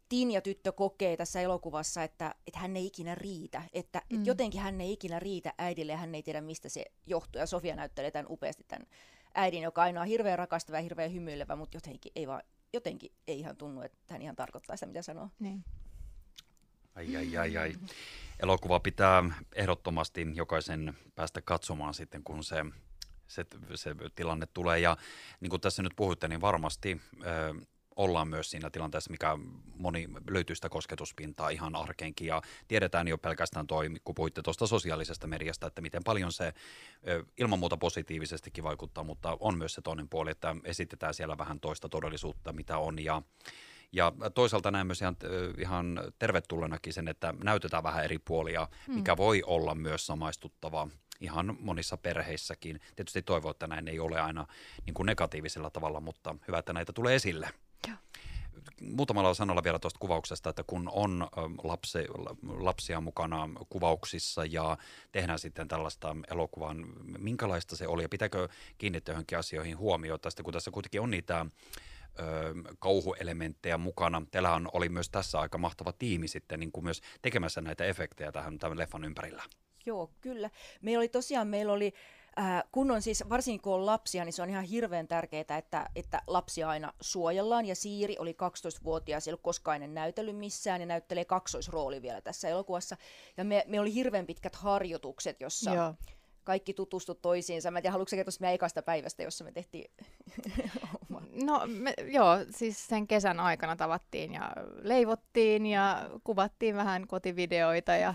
Tinja 0.09 0.41
tyttö 0.41 0.71
kokee 0.71 1.17
tässä 1.17 1.41
elokuvassa, 1.41 2.03
että, 2.03 2.35
että 2.47 2.59
hän 2.59 2.77
ei 2.77 2.85
ikinä 2.85 3.15
riitä, 3.15 3.63
että, 3.73 4.01
mm. 4.09 4.17
että 4.17 4.29
jotenkin 4.29 4.61
hän 4.61 4.81
ei 4.81 4.93
ikinä 4.93 5.19
riitä 5.19 5.53
äidille 5.57 5.91
ja 5.91 5.97
hän 5.97 6.15
ei 6.15 6.23
tiedä, 6.23 6.41
mistä 6.41 6.69
se 6.69 6.85
johtuu. 7.05 7.39
Ja 7.39 7.45
Sofia 7.45 7.75
näyttelee 7.75 8.11
tämän 8.11 8.25
upeasti 8.29 8.65
tämän 8.67 8.87
äidin, 9.35 9.63
joka 9.63 9.81
aina 9.81 10.01
on 10.01 10.07
hirveän 10.07 10.39
rakastava 10.39 10.77
ja 10.77 10.81
hirveän 10.81 11.13
hymyilevä, 11.13 11.55
mutta 11.55 11.77
jotenkin 11.77 12.11
ei, 12.15 12.27
vaan, 12.27 12.41
jotenkin 12.73 13.11
ei 13.27 13.39
ihan 13.39 13.57
tunnu, 13.57 13.81
että 13.81 13.97
hän 14.09 14.21
ihan 14.21 14.35
tarkoittaa 14.35 14.75
sitä, 14.75 14.85
mitä 14.85 15.01
sanoo. 15.01 15.29
Niin. 15.39 15.63
Ai, 16.95 17.17
ai, 17.17 17.37
ai, 17.37 17.57
ai. 17.57 17.73
Elokuva 18.39 18.79
pitää 18.79 19.23
ehdottomasti 19.55 20.27
jokaisen 20.33 20.97
päästä 21.15 21.41
katsomaan 21.41 21.93
sitten, 21.93 22.23
kun 22.23 22.43
se, 22.43 22.65
se, 23.27 23.45
se 23.75 23.95
tilanne 24.15 24.45
tulee. 24.53 24.79
Ja 24.79 24.97
niin 25.39 25.49
kuin 25.49 25.61
tässä 25.61 25.83
nyt 25.83 25.93
puhutte, 25.95 26.27
niin 26.27 26.41
varmasti 26.41 27.01
ollaan 27.97 28.27
myös 28.27 28.51
siinä 28.51 28.69
tilanteessa, 28.69 29.11
mikä 29.11 29.37
moni 29.75 30.07
löytyy 30.29 30.55
sitä 30.55 30.69
kosketuspintaa 30.69 31.49
ihan 31.49 31.75
arkeenkin 31.75 32.27
ja 32.27 32.41
tiedetään 32.67 33.07
jo 33.07 33.17
pelkästään 33.17 33.67
toi, 33.67 33.89
kun 34.03 34.15
puhuitte 34.15 34.41
tuosta 34.41 34.67
sosiaalisesta 34.67 35.27
mediasta, 35.27 35.67
että 35.67 35.81
miten 35.81 36.03
paljon 36.03 36.31
se 36.31 36.53
ilman 37.37 37.59
muuta 37.59 37.77
positiivisestikin 37.77 38.63
vaikuttaa, 38.63 39.03
mutta 39.03 39.37
on 39.39 39.57
myös 39.57 39.73
se 39.73 39.81
toinen 39.81 40.09
puoli, 40.09 40.31
että 40.31 40.55
esitetään 40.63 41.13
siellä 41.13 41.37
vähän 41.37 41.59
toista 41.59 41.89
todellisuutta, 41.89 42.53
mitä 42.53 42.77
on 42.77 43.03
ja 43.03 43.21
ja 43.91 44.13
toisaalta 44.33 44.71
näen 44.71 44.87
myös 44.87 45.01
ihan, 45.01 45.15
ihan 45.57 46.01
tervetullenakin 46.19 46.93
sen, 46.93 47.07
että 47.07 47.33
näytetään 47.43 47.83
vähän 47.83 48.03
eri 48.03 48.19
puolia, 48.19 48.67
mikä 48.87 49.13
mm. 49.13 49.17
voi 49.17 49.43
olla 49.45 49.75
myös 49.75 50.07
samaistuttavaa 50.07 50.89
ihan 51.21 51.57
monissa 51.59 51.97
perheissäkin. 51.97 52.79
Tietysti 52.95 53.21
toivon, 53.21 53.51
että 53.51 53.67
näin 53.67 53.87
ei 53.87 53.99
ole 53.99 54.21
aina 54.21 54.47
niin 54.85 54.93
kuin 54.93 55.05
negatiivisella 55.05 55.69
tavalla, 55.69 55.99
mutta 55.99 56.35
hyvä, 56.47 56.59
että 56.59 56.73
näitä 56.73 56.93
tulee 56.93 57.15
esille 57.15 57.49
muutamalla 58.81 59.33
sanalla 59.33 59.63
vielä 59.63 59.79
tuosta 59.79 59.99
kuvauksesta, 59.99 60.49
että 60.49 60.63
kun 60.67 60.89
on 60.93 61.27
lapsi, 61.63 61.99
lapsia 62.47 63.01
mukana 63.01 63.49
kuvauksissa 63.69 64.45
ja 64.45 64.77
tehdään 65.11 65.39
sitten 65.39 65.67
tällaista 65.67 66.15
elokuvaa, 66.31 66.75
minkälaista 67.17 67.75
se 67.75 67.87
oli 67.87 68.03
ja 68.03 68.09
pitääkö 68.09 68.47
kiinnittää 68.77 69.13
johonkin 69.13 69.37
asioihin 69.37 69.77
huomiota, 69.77 70.29
sitten 70.29 70.43
kun 70.43 70.53
tässä 70.53 70.71
kuitenkin 70.71 71.01
on 71.01 71.11
niitä 71.11 71.45
ö, 72.19 72.23
kauhuelementtejä 72.79 73.77
mukana. 73.77 74.21
Teillähän 74.31 74.67
oli 74.73 74.89
myös 74.89 75.09
tässä 75.09 75.39
aika 75.39 75.57
mahtava 75.57 75.91
tiimi 75.91 76.27
sitten 76.27 76.59
niin 76.59 76.71
kuin 76.71 76.83
myös 76.83 77.01
tekemässä 77.21 77.61
näitä 77.61 77.85
efektejä 77.85 78.31
tähän 78.31 78.57
tämän 78.57 78.77
leffan 78.77 79.03
ympärillä. 79.03 79.43
Joo, 79.85 80.11
kyllä. 80.21 80.49
Meillä 80.81 80.99
oli 80.99 81.09
tosiaan, 81.09 81.47
meillä 81.47 81.73
oli 81.73 81.87
Äh, 81.87 82.16
kun 82.71 82.91
on 82.91 83.01
siis, 83.01 83.23
varsinkin 83.29 83.61
kun 83.61 83.73
on 83.73 83.85
lapsia, 83.85 84.25
niin 84.25 84.33
se 84.33 84.41
on 84.41 84.49
ihan 84.49 84.63
hirveän 84.63 85.07
tärkeää, 85.07 85.57
että, 85.57 85.89
että 85.95 86.21
lapsia 86.27 86.69
aina 86.69 86.93
suojellaan. 87.01 87.65
Ja 87.65 87.75
Siiri 87.75 88.15
oli 88.19 88.31
12-vuotias, 88.31 89.27
ei 89.27 89.31
ollut 89.31 89.41
koskaan 89.41 89.75
ennen 89.75 89.93
näytellyt 89.93 90.37
missään, 90.37 90.81
ja 90.81 90.87
näyttelee 90.87 91.25
kaksoisrooli 91.25 92.01
vielä 92.01 92.21
tässä 92.21 92.49
elokuvassa. 92.49 92.97
Ja 93.37 93.43
me, 93.43 93.63
me 93.67 93.79
oli 93.79 93.93
hirveän 93.93 94.25
pitkät 94.25 94.55
harjoitukset, 94.55 95.41
jossa 95.41 95.73
Joo 95.73 95.93
kaikki 96.47 96.73
tutustu 96.73 97.15
toisiinsa. 97.15 97.71
Mä 97.71 97.79
en 97.79 97.83
tiedä, 97.83 97.91
haluatko 97.91 98.15
kertoa 98.15 98.31
meidän 98.39 98.55
ekasta 98.55 98.81
päivästä, 98.81 99.23
jossa 99.23 99.43
me 99.43 99.51
tehtiin 99.51 99.91
No 101.45 101.61
me, 101.67 101.93
joo, 102.05 102.37
siis 102.49 102.87
sen 102.87 103.07
kesän 103.07 103.39
aikana 103.39 103.75
tavattiin 103.75 104.33
ja 104.33 104.51
leivottiin 104.81 105.65
ja 105.65 106.09
kuvattiin 106.23 106.75
vähän 106.75 107.07
kotivideoita 107.07 107.91
ja, 107.91 108.13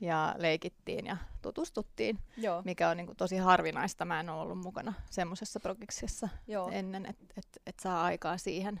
ja 0.00 0.34
leikittiin 0.38 1.06
ja 1.06 1.16
tutustuttiin, 1.42 2.18
joo. 2.36 2.62
mikä 2.64 2.88
on 2.88 2.96
niin 2.96 3.06
kuin, 3.06 3.16
tosi 3.16 3.36
harvinaista. 3.36 4.04
Mä 4.04 4.20
en 4.20 4.30
ole 4.30 4.40
ollut 4.40 4.58
mukana 4.58 4.92
semmoisessa 5.10 5.60
prokiksessa 5.60 6.28
ennen, 6.72 7.06
että 7.06 7.24
et, 7.36 7.46
et 7.66 7.78
saa 7.80 8.04
aikaa 8.04 8.38
siihen 8.38 8.80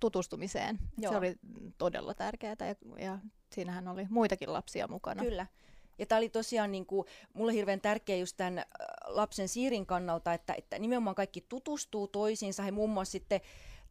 tutustumiseen. 0.00 0.78
Se 1.08 1.16
oli 1.16 1.36
todella 1.78 2.14
tärkeää 2.14 2.56
ja, 2.60 3.04
ja 3.04 3.18
siinähän 3.50 3.88
oli 3.88 4.06
muitakin 4.10 4.52
lapsia 4.52 4.88
mukana. 4.88 5.22
Kyllä. 5.22 5.46
Ja 6.00 6.06
tämä 6.06 6.16
oli 6.16 6.28
tosiaan 6.28 6.72
niin 6.72 6.86
kuin, 6.86 7.06
mulle 7.32 7.52
hirveän 7.52 7.80
tärkeä 7.80 8.16
just 8.16 8.36
tämän 8.36 8.58
äh, 8.58 8.64
lapsen 9.06 9.48
siirin 9.48 9.86
kannalta, 9.86 10.34
että, 10.34 10.54
että 10.58 10.78
nimenomaan 10.78 11.14
kaikki 11.16 11.44
tutustuu 11.48 12.08
toisiinsa. 12.08 12.62
He 12.62 12.70
muun 12.70 12.90
muassa 12.90 13.12
sitten 13.12 13.40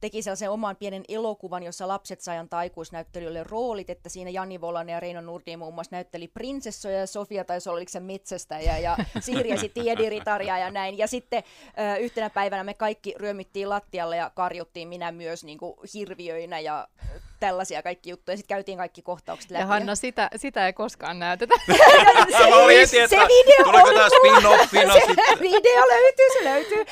teki 0.01 0.21
sellaisen 0.21 0.51
oman 0.51 0.75
pienen 0.75 1.03
elokuvan, 1.07 1.63
jossa 1.63 1.87
lapset 1.87 2.21
sai 2.21 2.37
antaa 2.37 2.59
aikuisnäyttelijöille 2.59 3.43
roolit, 3.43 3.89
että 3.89 4.09
siinä 4.09 4.29
Janni 4.29 4.61
Volanen 4.61 4.93
ja 4.93 4.99
Reino 4.99 5.21
Nurdin 5.21 5.59
muun 5.59 5.73
muassa 5.73 5.95
näytteli 5.95 6.27
prinsessoja 6.27 6.99
ja 6.99 7.07
Sofia 7.07 7.45
taisi 7.45 7.69
olla 7.69 7.81
se 7.87 7.99
metsästä 7.99 8.59
ja, 8.59 8.77
ja 8.87 8.97
Siiri 9.19 9.51
esitti 9.51 9.89
Ediritaria 9.89 10.57
ja 10.57 10.71
näin. 10.71 10.97
Ja 10.97 11.07
sitten 11.07 11.43
ö, 11.67 11.97
yhtenä 11.97 12.29
päivänä 12.29 12.63
me 12.63 12.73
kaikki 12.73 13.13
ryömittiin 13.17 13.69
lattialle 13.69 14.17
ja 14.17 14.31
karjuttiin 14.35 14.87
minä 14.87 15.11
myös 15.11 15.43
niin 15.43 15.57
kuin 15.57 15.73
hirviöinä 15.93 16.59
ja 16.59 16.87
tällaisia 17.39 17.84
kaikki 17.84 18.10
juttuja. 18.10 18.38
Sitten 18.38 18.55
käytiin 18.55 18.77
kaikki 18.77 19.01
kohtaukset 19.01 19.51
läpi. 19.51 19.62
Ja 19.62 19.67
Hanna, 19.67 19.96
sitä, 19.96 20.29
sitä 20.36 20.65
ei 20.65 20.74
koskaan 20.74 21.19
näytetä. 21.19 21.55
se, 21.67 22.86
se, 22.86 23.08
se 23.08 23.15
video 23.17 23.65
Tuleeko 23.65 23.93
tämä 23.93 24.08
spin-offina 24.08 24.93
se 24.93 25.00
sitten? 25.08 25.39
video 25.39 25.84
löytyy, 25.88 26.25
se 26.34 26.43
löytyy. 26.43 26.86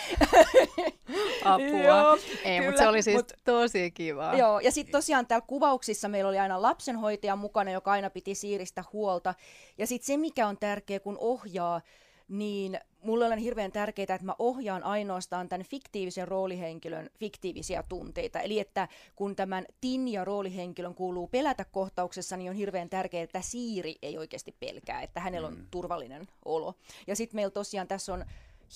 Apua. 1.46 1.84
Joo, 1.84 2.18
ei, 2.44 2.62
mutta 2.62 2.82
se 2.82 2.88
oli 2.88 3.02
siis 3.02 3.16
mut, 3.16 3.32
tosi 3.46 3.92
kiva. 3.92 4.34
Joo, 4.34 4.60
ja 4.60 4.72
sitten 4.72 4.92
tosiaan 4.92 5.28
täällä 5.28 5.46
kuvauksissa 5.48 6.08
meillä 6.08 6.30
oli 6.30 6.40
aina 6.40 6.62
lapsenhoitaja 6.62 7.36
mukana, 7.36 7.72
joka 7.72 7.92
aina 7.92 8.10
piti 8.10 8.36
siiristä 8.36 8.84
huolta. 8.94 9.34
Ja 9.78 9.88
sitten 9.88 10.08
se, 10.08 10.18
mikä 10.18 10.48
on 10.48 10.58
tärkeä, 10.58 11.00
kun 11.00 11.18
ohjaa, 11.20 11.82
niin 12.28 12.80
mulle 13.02 13.26
on 13.26 13.38
hirveän 13.38 13.72
tärkeää, 13.72 14.16
että 14.16 14.26
mä 14.26 14.36
ohjaan 14.40 14.84
ainoastaan 14.84 15.50
tämän 15.50 15.66
fiktiivisen 15.66 16.28
roolihenkilön 16.28 17.10
fiktiivisiä 17.20 17.84
tunteita. 17.84 18.40
Eli 18.40 18.60
että 18.60 18.88
kun 19.16 19.36
tämän 19.36 19.66
Tinja 19.82 20.26
roolihenkilön 20.26 20.96
kuuluu 20.96 21.28
pelätä 21.28 21.66
kohtauksessa, 21.66 22.38
niin 22.38 22.50
on 22.50 22.56
hirveän 22.56 22.90
tärkeää, 22.90 23.24
että 23.24 23.42
Siiri 23.42 23.96
ei 24.02 24.18
oikeasti 24.18 24.56
pelkää, 24.60 25.02
että 25.02 25.20
hänellä 25.20 25.48
on 25.48 25.58
mm. 25.58 25.68
turvallinen 25.72 26.28
olo. 26.46 26.74
Ja 27.08 27.16
sitten 27.16 27.38
meillä 27.38 27.52
tosiaan 27.52 27.88
tässä 27.88 28.14
on 28.14 28.26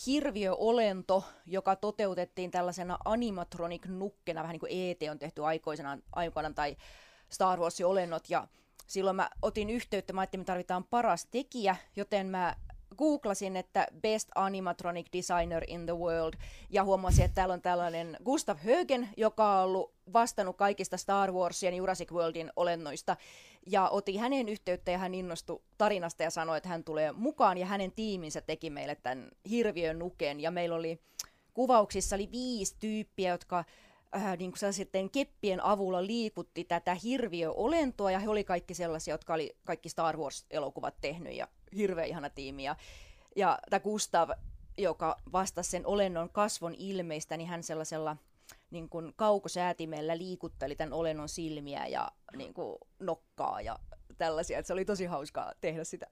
hirviöolento, 0.05 1.23
joka 1.45 1.75
toteutettiin 1.75 2.51
tällaisena 2.51 2.97
animatronic-nukkena, 3.05 4.41
vähän 4.41 4.53
niin 4.53 4.59
kuin 4.59 4.71
ET 4.71 5.11
on 5.11 5.19
tehty 5.19 5.45
aikoisena 5.45 5.97
aikana 6.11 6.53
tai 6.53 6.77
Star 7.29 7.59
Wars-olennot, 7.59 8.29
ja 8.29 8.47
silloin 8.87 9.15
mä 9.15 9.29
otin 9.41 9.69
yhteyttä, 9.69 10.13
mä 10.13 10.21
ajattelin, 10.21 10.41
että 10.41 10.51
me 10.51 10.53
tarvitaan 10.53 10.83
paras 10.83 11.25
tekijä, 11.25 11.75
joten 11.95 12.27
mä 12.27 12.55
googlasin, 12.97 13.57
että 13.57 13.87
Best 14.01 14.29
Animatronic 14.35 15.07
Designer 15.13 15.63
in 15.67 15.85
the 15.85 15.97
World, 15.97 16.33
ja 16.69 16.83
huomasin, 16.83 17.25
että 17.25 17.35
täällä 17.35 17.53
on 17.53 17.61
tällainen 17.61 18.17
Gustav 18.25 18.57
Högen, 18.57 19.09
joka 19.17 19.59
on 19.59 19.63
ollut 19.63 19.93
vastannut 20.13 20.57
kaikista 20.57 20.97
Star 20.97 21.31
Warsien 21.31 21.75
Jurassic 21.75 22.11
Worldin 22.11 22.51
olennoista, 22.55 23.17
ja 23.67 23.89
otin 23.89 24.19
hänen 24.19 24.49
yhteyttä, 24.49 24.91
ja 24.91 24.97
hän 24.97 25.13
innostui 25.13 25.61
tarinasta 25.77 26.23
ja 26.23 26.29
sanoi, 26.29 26.57
että 26.57 26.69
hän 26.69 26.83
tulee 26.83 27.11
mukaan, 27.11 27.57
ja 27.57 27.65
hänen 27.65 27.91
tiiminsä 27.91 28.41
teki 28.41 28.69
meille 28.69 28.95
tämän 28.95 29.31
hirviön 29.49 29.99
nuken, 29.99 30.39
ja 30.39 30.51
meillä 30.51 30.75
oli 30.75 30.99
kuvauksissa 31.53 32.15
oli 32.15 32.31
viisi 32.31 32.75
tyyppiä, 32.79 33.31
jotka 33.31 33.63
äh, 34.15 34.37
niin 34.37 34.51
kuin 34.59 34.73
sitten 34.73 35.09
keppien 35.09 35.63
avulla 35.63 36.05
liikutti 36.05 36.63
tätä 36.63 36.93
hirviöolentoa, 37.03 38.11
ja 38.11 38.19
he 38.19 38.29
oli 38.29 38.43
kaikki 38.43 38.73
sellaisia, 38.73 39.13
jotka 39.13 39.33
oli 39.33 39.55
kaikki 39.63 39.89
Star 39.89 40.17
Wars-elokuvat 40.17 40.95
tehnyt, 41.01 41.33
ja 41.33 41.47
hirveän 41.75 42.07
ihana 42.07 42.29
tiimi. 42.29 42.63
Ja, 42.63 42.75
ja 43.35 43.59
tämä 43.69 43.79
Gustav, 43.79 44.29
joka 44.77 45.17
vastasi 45.31 45.69
sen 45.69 45.85
olennon 45.85 46.29
kasvon 46.29 46.75
ilmeistä, 46.77 47.37
niin 47.37 47.49
hän 47.49 47.63
sellaisella 47.63 48.17
niin 48.71 48.89
kuin 48.89 49.13
kaukosäätimellä 49.15 50.17
liikutteli 50.17 50.75
tämän 50.75 50.93
olennon 50.93 51.29
silmiä 51.29 51.87
ja 51.87 52.11
niin 52.35 52.53
kuin 52.53 52.77
nokkaa 52.99 53.61
ja 53.61 53.79
tällaisia. 54.17 54.59
Että 54.59 54.67
se 54.67 54.73
oli 54.73 54.85
tosi 54.85 55.05
hauskaa 55.05 55.53
tehdä 55.61 55.83
sitä. 55.83 56.07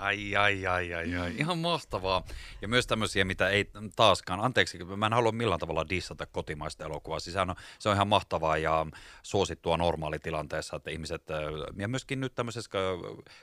Ai, 0.00 0.36
ai, 0.36 0.66
ai, 0.66 0.94
ai, 0.94 1.16
ai. 1.16 1.32
Ihan 1.38 1.58
mahtavaa. 1.58 2.24
Ja 2.62 2.68
myös 2.68 2.86
tämmöisiä, 2.86 3.24
mitä 3.24 3.48
ei 3.48 3.70
taaskaan, 3.96 4.40
anteeksi, 4.40 4.84
mä 4.84 5.06
en 5.06 5.12
halua 5.12 5.32
millään 5.32 5.60
tavalla 5.60 5.88
dissata 5.88 6.26
kotimaista 6.26 6.84
elokuvaa. 6.84 7.20
Siis 7.20 7.36
on, 7.36 7.54
se 7.78 7.88
on 7.88 7.94
ihan 7.94 8.08
mahtavaa 8.08 8.56
ja 8.56 8.86
suosittua 9.22 9.76
normaalitilanteessa, 9.76 10.76
että 10.76 10.90
ihmiset, 10.90 11.22
ja 11.76 11.88
myöskin 11.88 12.20
nyt 12.20 12.34
tämmöisessä 12.34 12.70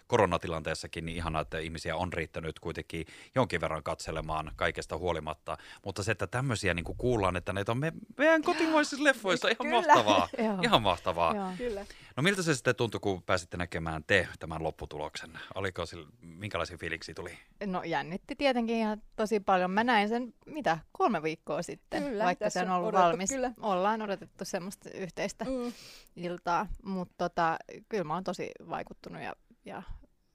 koronatilanteessakin, 0.08 1.06
niin 1.06 1.18
ihanaa, 1.18 1.42
että 1.42 1.60
ihmisiä 1.60 1.96
on 1.96 2.14
riittänyt 2.14 2.60
kuitenkin 2.60 3.06
jonkin 3.36 3.62
verran 3.62 3.84
katselemaan 3.84 4.52
kaikesta 4.56 4.98
huolimatta. 4.98 5.58
Mutta 5.86 6.04
se, 6.04 6.12
että 6.12 6.28
tämmöisiä 6.28 6.74
niin 6.74 6.86
kuin 6.86 6.98
kuullaan, 6.98 7.36
että 7.36 7.54
näitä 7.54 7.72
on 7.72 7.78
me, 7.78 7.94
meidän 8.18 8.42
kotimaisissa 8.42 9.04
leffoissa, 9.04 9.48
ihan 9.48 9.58
Kyllä. 9.72 9.94
mahtavaa. 9.96 10.30
Ihan 10.64 10.82
mahtavaa. 10.82 11.36
Joo. 11.36 11.52
Kyllä. 11.58 11.86
No 12.18 12.24
miltä 12.24 12.42
se 12.44 12.56
sitten 12.56 12.76
tuntui, 12.76 13.00
kun 13.00 13.24
pääsitte 13.24 13.58
näkemään 13.58 14.04
te 14.08 14.28
tämän 14.40 14.64
lopputuloksen? 14.64 15.40
Oliko 15.56 15.86
sillä, 15.86 16.08
minkälaisia 16.22 16.78
fiiliksi 16.78 17.14
tuli? 17.14 17.38
No 17.66 17.84
jännitti 17.84 18.36
tietenkin 18.36 18.76
ihan 18.76 19.02
tosi 19.16 19.40
paljon. 19.40 19.72
Mä 19.72 19.84
näin 19.84 20.10
sen, 20.10 20.34
mitä, 20.46 20.80
kolme 20.92 21.24
viikkoa 21.24 21.62
sitten, 21.62 22.04
Kyllä, 22.04 22.24
vaikka 22.24 22.50
se 22.50 22.62
on 22.62 22.70
on 22.70 22.76
ollut 22.76 22.88
odotettu 22.90 23.08
valmis. 23.10 23.30
kyllä. 23.30 23.52
Ollaan 23.62 24.02
odotettu 24.02 24.46
semmoista 24.46 24.90
yhteistä 24.94 25.46
Mm. 25.46 25.74
iltaa, 26.16 26.68
mutta 26.84 27.16
tota, 27.18 27.58
kyllä 27.90 28.04
mä 28.04 28.14
oon 28.14 28.24
tosi 28.24 28.52
vaikuttunut 28.70 29.22
ja, 29.22 29.36
ja 29.66 29.84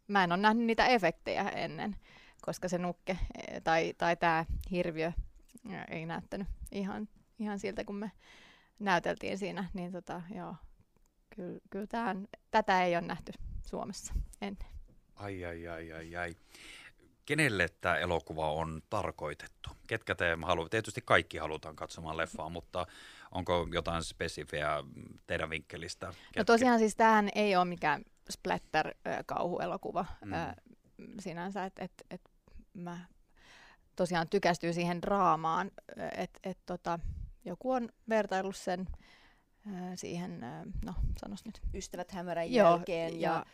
mä 0.08 0.24
en 0.24 0.32
ole 0.32 0.40
nähnyt 0.40 0.66
niitä 0.66 0.86
efektejä 0.86 1.42
ennen, 1.48 1.96
koska 2.42 2.68
se 2.68 2.78
nukke 2.78 3.18
eh, 3.48 3.62
tai, 3.62 3.94
tai 3.98 4.16
tämä 4.16 4.44
hirviö 4.70 5.12
eh, 5.70 5.84
ei 5.88 6.06
näyttänyt 6.06 6.48
ihan, 6.72 7.08
ihan 7.38 7.58
siltä, 7.58 7.84
kun 7.84 7.96
me 7.96 8.10
näyteltiin 8.78 9.38
siinä, 9.38 9.64
niin 9.74 9.92
tota, 9.92 10.22
joo, 10.34 10.54
kyllä, 11.36 11.60
kyllä 11.70 11.86
tämän, 11.86 12.28
tätä 12.50 12.84
ei 12.84 12.96
ole 12.96 13.06
nähty 13.06 13.32
Suomessa 13.66 14.14
ennen. 14.40 14.68
Ai, 15.14 15.44
ai, 15.44 15.68
ai, 15.68 15.92
ai, 15.92 16.16
ai. 16.16 16.34
Kenelle 17.26 17.68
tämä 17.80 17.96
elokuva 17.96 18.52
on 18.52 18.82
tarkoitettu? 18.90 19.70
Ketkä 19.86 20.14
te 20.14 20.38
haluatte? 20.42 20.70
Tietysti 20.70 21.00
kaikki 21.04 21.38
halutaan 21.38 21.76
katsomaan 21.76 22.16
leffaa, 22.16 22.48
mutta 22.48 22.86
onko 23.30 23.68
jotain 23.72 24.02
spesifiä 24.02 24.84
teidän 25.26 25.50
vinkkelistä? 25.50 26.06
No 26.06 26.12
Ketkä- 26.12 26.44
tosiaan 26.44 26.78
siis 26.78 26.96
tämähän 26.96 27.28
ei 27.34 27.56
ole 27.56 27.64
mikään 27.64 28.02
splatter-kauhuelokuva 28.30 30.04
Mm. 30.24 30.34
sinänsä, 31.20 31.64
että 31.64 31.84
et, 31.84 31.92
et 32.10 32.20
mä 32.74 32.98
tosiaan 33.96 34.28
tykästyin 34.28 34.74
siihen 34.74 35.02
draamaan, 35.02 35.70
että 36.16 36.40
et 36.44 36.58
tota, 36.66 36.98
joku 37.44 37.70
on 37.72 37.88
vertaillut 38.08 38.56
sen 38.56 38.86
siihen, 39.96 40.44
ö, 40.44 40.70
no 40.84 40.94
sanos 41.18 41.44
nyt. 41.44 41.62
Ystävät 41.74 42.10
hämärän 42.12 42.52
Joo, 42.52 42.70
jälkeen. 42.70 43.20
Ja, 43.20 43.30
ja- 43.30 43.46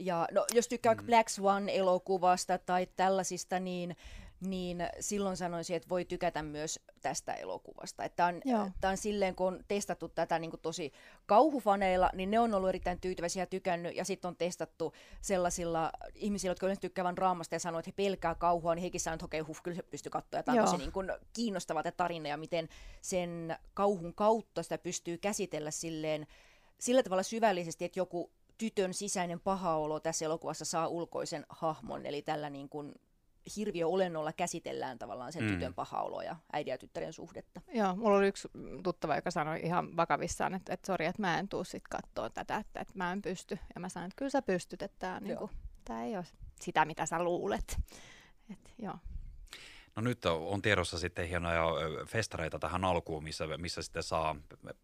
ja 0.00 0.28
no, 0.32 0.46
jos 0.54 0.68
tykkää 0.68 0.94
mm. 0.94 1.06
Black 1.06 1.28
Swan-elokuvasta 1.28 2.58
tai 2.66 2.86
tällaisista, 2.96 3.60
niin, 3.60 3.96
niin 4.42 4.88
silloin 5.00 5.36
sanoisin, 5.36 5.76
että 5.76 5.88
voi 5.88 6.04
tykätä 6.04 6.42
myös 6.42 6.80
tästä 7.00 7.34
elokuvasta. 7.34 8.08
Tämä 8.08 8.28
on, 8.28 8.40
tää 8.80 8.90
on 8.90 8.96
silleen, 8.96 9.34
kun 9.34 9.46
on 9.46 9.64
testattu 9.68 10.08
tätä 10.08 10.38
niin 10.38 10.50
kuin 10.50 10.60
tosi 10.60 10.92
kauhufaneilla, 11.26 12.10
niin 12.14 12.30
ne 12.30 12.38
on 12.38 12.54
ollut 12.54 12.68
erittäin 12.68 13.00
tyytyväisiä 13.00 13.42
ja 13.42 13.46
tykännyt, 13.46 13.96
ja 13.96 14.04
sitten 14.04 14.28
on 14.28 14.36
testattu 14.36 14.92
sellaisilla 15.20 15.92
ihmisillä, 16.14 16.50
jotka 16.50 16.66
yleensä 16.66 16.80
tykkäävän 16.80 17.18
raamasta 17.18 17.54
ja 17.54 17.58
sanoo, 17.58 17.78
että 17.78 17.88
he 17.88 18.04
pelkää 18.04 18.34
kauhua, 18.34 18.74
niin 18.74 18.82
hekin 18.82 19.00
sanoo, 19.00 19.14
että 19.14 19.24
okei, 19.24 19.40
huh, 19.40 19.62
kyllä 19.62 19.76
se 19.76 19.82
pystyy 19.82 20.10
katsoa. 20.10 20.38
Ja 20.38 20.42
tämä 20.42 20.52
on 20.52 20.56
Joo. 20.56 20.66
tosi 20.66 20.78
niin 20.78 20.92
kuin 20.92 21.12
kiinnostava 21.32 21.82
tämä 21.82 21.92
tarina, 21.92 22.28
ja 22.28 22.36
miten 22.36 22.68
sen 23.00 23.56
kauhun 23.74 24.14
kautta 24.14 24.62
sitä 24.62 24.78
pystyy 24.78 25.18
käsitellä 25.18 25.70
silleen, 25.70 26.26
sillä 26.78 27.02
tavalla 27.02 27.22
syvällisesti, 27.22 27.84
että 27.84 27.98
joku 27.98 28.30
tytön 28.58 28.94
sisäinen 28.94 29.40
paha 29.40 29.76
olo 29.76 30.00
tässä 30.00 30.24
elokuvassa 30.24 30.64
saa 30.64 30.88
ulkoisen 30.88 31.46
hahmon, 31.48 32.06
eli 32.06 32.22
tällä 32.22 32.50
niin 32.50 32.68
kuin 32.68 32.94
hirviöolennolla 33.56 34.32
käsitellään 34.32 34.98
tavallaan 34.98 35.32
sen 35.32 35.44
Mm. 35.44 35.48
tytön 35.50 35.74
paha 35.74 36.02
olo 36.02 36.22
ja 36.22 36.36
äidin 36.52 36.70
ja 36.70 36.78
tyttären 36.78 37.12
suhdetta. 37.12 37.60
Joo, 37.74 37.96
mulla 37.96 38.16
oli 38.16 38.28
yksi 38.28 38.48
tuttava, 38.82 39.16
joka 39.16 39.30
sanoi 39.30 39.60
ihan 39.62 39.96
vakavissaan, 39.96 40.54
että, 40.54 40.72
että 40.72 40.86
sori, 40.86 41.06
että 41.06 41.22
mä 41.22 41.38
en 41.38 41.48
tuu 41.48 41.64
sit 41.64 41.82
katsoa 41.90 42.30
tätä, 42.30 42.56
että, 42.56 42.80
että 42.80 42.94
mä 42.96 43.12
en 43.12 43.22
pysty. 43.22 43.58
Ja 43.74 43.80
mä 43.80 43.88
sanoin, 43.88 44.08
että 44.08 44.18
kyllä 44.18 44.30
sä 44.30 44.42
pystyt, 44.42 44.82
että 44.82 44.98
tämä, 44.98 45.20
niin 45.20 45.38
tämä 45.84 46.04
ei 46.04 46.16
ole 46.16 46.24
sitä, 46.60 46.84
mitä 46.84 47.06
sä 47.06 47.22
luulet. 47.22 47.76
Et, 48.52 48.72
joo. 48.78 48.94
No 49.96 50.02
nyt 50.02 50.24
on 50.24 50.62
tiedossa 50.62 50.98
sitten 50.98 51.28
hienoja 51.28 51.66
festareita 52.06 52.58
tähän 52.58 52.84
alkuun, 52.84 53.24
missä, 53.24 53.44
missä 53.56 53.82
sitten 53.82 54.02
saa, 54.02 54.36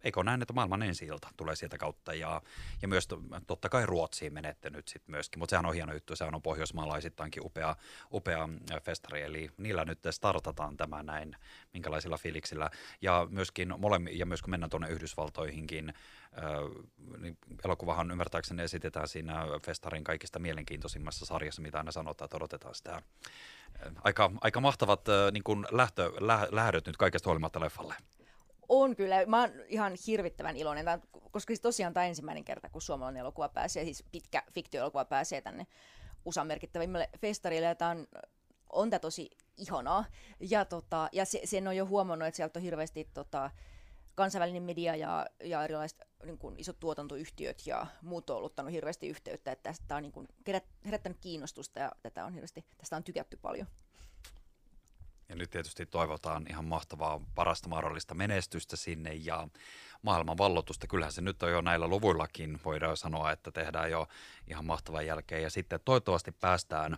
eikö 0.05 0.23
näin, 0.23 0.43
että 0.43 0.55
maailman 0.55 0.83
ensi 0.83 1.05
ilta 1.05 1.29
tulee 1.37 1.57
sieltä 1.57 1.79
kautta 1.79 2.15
ja, 2.15 2.43
ja 2.83 2.89
myös 2.89 3.07
to, 3.07 3.21
totta 3.47 3.69
kai 3.69 3.87
Ruotsiin 3.87 4.33
menette 4.33 4.71
nyt 4.71 4.89
sitten 4.89 5.11
myöskin, 5.11 5.39
mutta 5.39 5.51
sehän 5.51 5.67
on 5.67 5.75
hieno 5.75 5.93
juttu, 5.93 6.17
sehän 6.17 6.35
on 6.35 6.43
pohjoismaalaisittainkin 6.43 7.47
upea, 7.47 7.77
upea 8.13 8.49
festari, 8.83 9.23
eli 9.23 9.51
niillä 9.59 9.85
nyt 9.85 9.99
startataan 10.11 10.77
tämä 10.77 11.03
näin, 11.03 11.37
minkälaisilla 11.73 12.19
fiiliksillä. 12.19 12.71
Ja 13.03 13.27
myöskin 13.31 13.75
molemmin, 13.79 14.19
ja 14.19 14.27
myös 14.27 14.43
kun 14.43 14.51
mennään 14.51 14.71
tuonne 14.71 14.89
Yhdysvaltoihinkin, 14.89 15.95
niin 17.19 17.39
elokuvahan 17.65 18.11
ymmärtääkseni 18.11 18.63
esitetään 18.63 19.09
siinä 19.09 19.45
festarin 19.67 20.05
kaikista 20.05 20.39
mielenkiintoisimmassa 20.39 21.27
sarjassa, 21.27 21.63
mitä 21.63 21.79
aina 21.79 21.93
sanotaan, 21.93 22.27
että 22.27 22.37
odotetaan 22.37 22.75
sitä 22.75 23.03
aika, 24.05 24.31
aika 24.41 24.61
mahtavat 24.61 25.01
niin 25.33 25.45
kuin 25.45 25.67
lähtö, 25.71 26.13
lä, 26.21 26.49
lähdöt 26.51 26.87
nyt 26.87 26.97
kaikesta 26.97 27.29
huolimatta 27.31 27.61
leffalle. 27.61 27.95
On 28.69 28.97
kyllä. 28.97 29.27
Mä 29.27 29.41
oon 29.41 29.51
ihan 29.69 29.93
hirvittävän 30.07 30.57
iloinen, 30.57 30.85
Tää, 30.85 30.95
on- 31.13 31.23
koska 31.31 31.51
siis 31.51 31.61
tosiaan 31.61 31.95
tämä 31.95 32.07
ensimmäinen 32.07 32.45
kerta, 32.45 32.69
kun 32.69 32.83
suomalainen 32.83 33.21
elokuva 33.21 33.49
pääsee, 33.49 33.85
siis 33.85 34.05
pitkä 34.13 34.43
fiktioelokuva 34.53 35.05
pääsee 35.05 35.41
tänne 35.41 35.67
USAn 36.25 36.47
merkittävimmälle 36.47 37.11
festarille, 37.21 37.67
ja 37.67 37.75
tää 37.75 37.89
on, 37.89 38.07
on 38.73 38.91
tää 38.91 38.99
tosi 38.99 39.31
ihanaa. 39.57 40.05
Ja, 40.41 40.65
tota, 40.65 41.09
ja 41.13 41.25
se, 41.25 41.41
sen 41.45 41.69
on 41.69 41.77
jo 41.77 41.87
huomannut, 41.87 42.29
että 42.29 42.37
sieltä 42.37 42.59
on 42.59 42.63
hirveästi 42.63 43.09
tota, 43.15 43.51
kansainvälinen 44.19 44.63
media 44.63 44.97
ja, 44.97 45.27
ja 45.45 45.65
erilaiset 45.65 46.03
niin 46.25 46.39
kuin 46.39 46.55
isot 46.59 46.81
tuotantoyhtiöt 46.81 47.67
ja 47.67 47.87
muut 48.03 48.31
on 48.31 48.37
ollut 48.37 48.53
hirveästi 48.71 49.09
yhteyttä, 49.09 49.53
että 49.53 49.63
tästä 49.63 49.97
on 49.97 50.03
niin 50.03 50.13
kuin 50.13 50.29
herättänyt 50.85 51.19
kiinnostusta 51.21 51.81
ja 51.81 51.93
tätä 52.03 52.25
on 52.25 52.33
hirveästi, 52.33 52.65
tästä 52.79 52.97
on 52.97 53.05
tykätty 53.05 53.37
paljon. 53.37 53.67
Ja 55.29 55.37
nyt 55.37 55.51
tietysti 55.51 55.87
toivotaan 55.87 56.47
ihan 56.51 56.65
mahtavaa, 56.65 57.21
parasta 57.35 57.69
mahdollista 57.69 58.15
menestystä 58.15 58.77
sinne 58.77 59.15
ja 59.15 59.49
maailman 60.03 60.39
vallotusta. 60.39 60.87
Kyllähän 60.87 61.13
se 61.13 61.23
nyt 61.23 61.43
on 61.43 61.51
jo 61.51 61.61
näillä 61.61 61.89
luvuillakin, 61.89 62.61
voidaan 62.65 62.97
sanoa, 62.97 63.33
että 63.33 63.51
tehdään 63.53 63.91
jo 63.91 64.09
ihan 64.47 64.65
mahtavan 64.65 65.07
jälkeen. 65.07 65.43
Ja 65.43 65.51
sitten 65.51 65.81
toivottavasti 65.85 66.33
päästään 66.33 66.97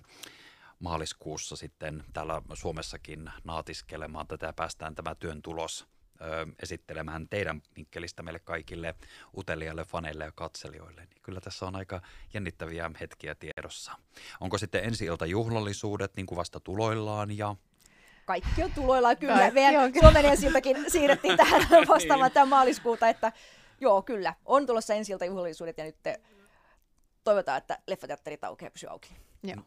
maaliskuussa 0.79 1.57
sitten 1.57 2.05
täällä 2.13 2.43
Suomessakin 2.55 3.31
naatiskelemaan 3.45 4.27
tätä 4.27 4.47
ja 4.47 4.53
päästään 4.53 4.95
tämä 4.95 5.15
työn 5.15 5.43
tulos 5.43 5.87
ö, 6.21 6.47
esittelemään 6.63 7.29
teidän 7.29 7.63
vinkkelistä 7.77 8.23
meille 8.23 8.39
kaikille 8.39 8.95
uteliaille, 9.37 9.85
faneille 9.85 10.25
ja 10.25 10.33
katselijoille. 10.33 11.01
Niin 11.01 11.23
kyllä 11.23 11.41
tässä 11.41 11.67
on 11.67 11.77
aika 11.77 12.01
jännittäviä 12.35 12.91
hetkiä 13.01 13.35
tiedossa. 13.35 13.93
Onko 14.41 14.59
sitten 14.59 14.85
ensi 14.85 15.05
ilta 15.05 15.27
juhlallisuudet 15.27 16.17
niin 16.17 16.27
kuin 16.27 16.37
vasta 16.37 16.61
tuloillaan 16.61 17.39
ja 17.39 17.57
kaikki 18.25 18.63
on 18.63 18.73
tuloillaan 18.73 19.17
kyllä. 19.17 19.35
Kaikki 19.35 19.55
Meidän 19.55 19.85
on 19.85 19.93
kyllä. 19.93 20.11
Suomen 20.11 20.31
ensiltäkin 20.33 20.77
siirrettiin 20.89 21.37
tähän 21.37 21.67
vastaamaan 21.89 22.31
tämän 22.31 22.49
maaliskuuta, 22.49 23.09
että 23.09 23.33
joo, 23.81 24.03
kyllä. 24.03 24.35
On 24.45 24.67
tulossa 24.67 24.95
ensiltä 24.95 25.25
juhlallisuudet 25.25 25.79
ja 25.79 25.85
nyt 25.85 25.97
toivotaan, 27.25 27.59
että 27.59 27.79
leffateatteri 27.87 28.39
aukeaa 28.43 28.71
pysyy 28.71 28.91
auki. 28.91 29.17
Joo. 29.43 29.63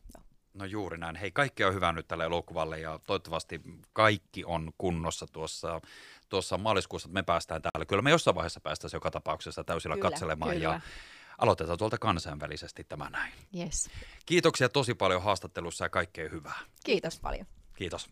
No 0.54 0.66
juuri 0.66 0.98
näin. 0.98 1.16
Hei, 1.16 1.32
kaikki 1.32 1.64
on 1.64 1.74
hyvä 1.74 1.92
nyt 1.92 2.08
tälle 2.08 2.24
elokuvalle 2.24 2.80
ja 2.80 3.00
toivottavasti 3.08 3.62
kaikki 3.94 4.44
on 4.46 4.72
kunnossa 4.78 5.28
tuossa, 5.28 5.82
tuossa 6.30 6.58
maaliskuussa, 6.58 7.08
että 7.08 7.14
me 7.14 7.24
päästään 7.24 7.62
täällä. 7.62 7.86
Kyllä 7.86 8.02
me 8.02 8.10
jossain 8.10 8.36
vaiheessa 8.36 8.60
päästäisiin 8.62 8.98
joka 8.98 9.12
tapauksessa 9.12 9.64
täysillä 9.64 9.96
Kyllä, 9.96 10.10
katselemaan 10.10 10.52
kyllä. 10.52 10.64
ja 10.64 10.82
aloitetaan 11.38 11.78
tuolta 11.78 11.98
kansainvälisesti 11.98 12.84
tämä 12.84 13.10
näin. 13.10 13.34
Yes. 13.58 13.90
Kiitoksia 14.26 14.70
tosi 14.70 14.94
paljon 14.94 15.24
haastattelussa 15.24 15.86
ja 15.86 15.90
kaikkea 15.90 16.30
hyvää. 16.30 16.60
Kiitos 16.84 17.20
paljon. 17.20 17.46
Kiitos. 17.76 18.10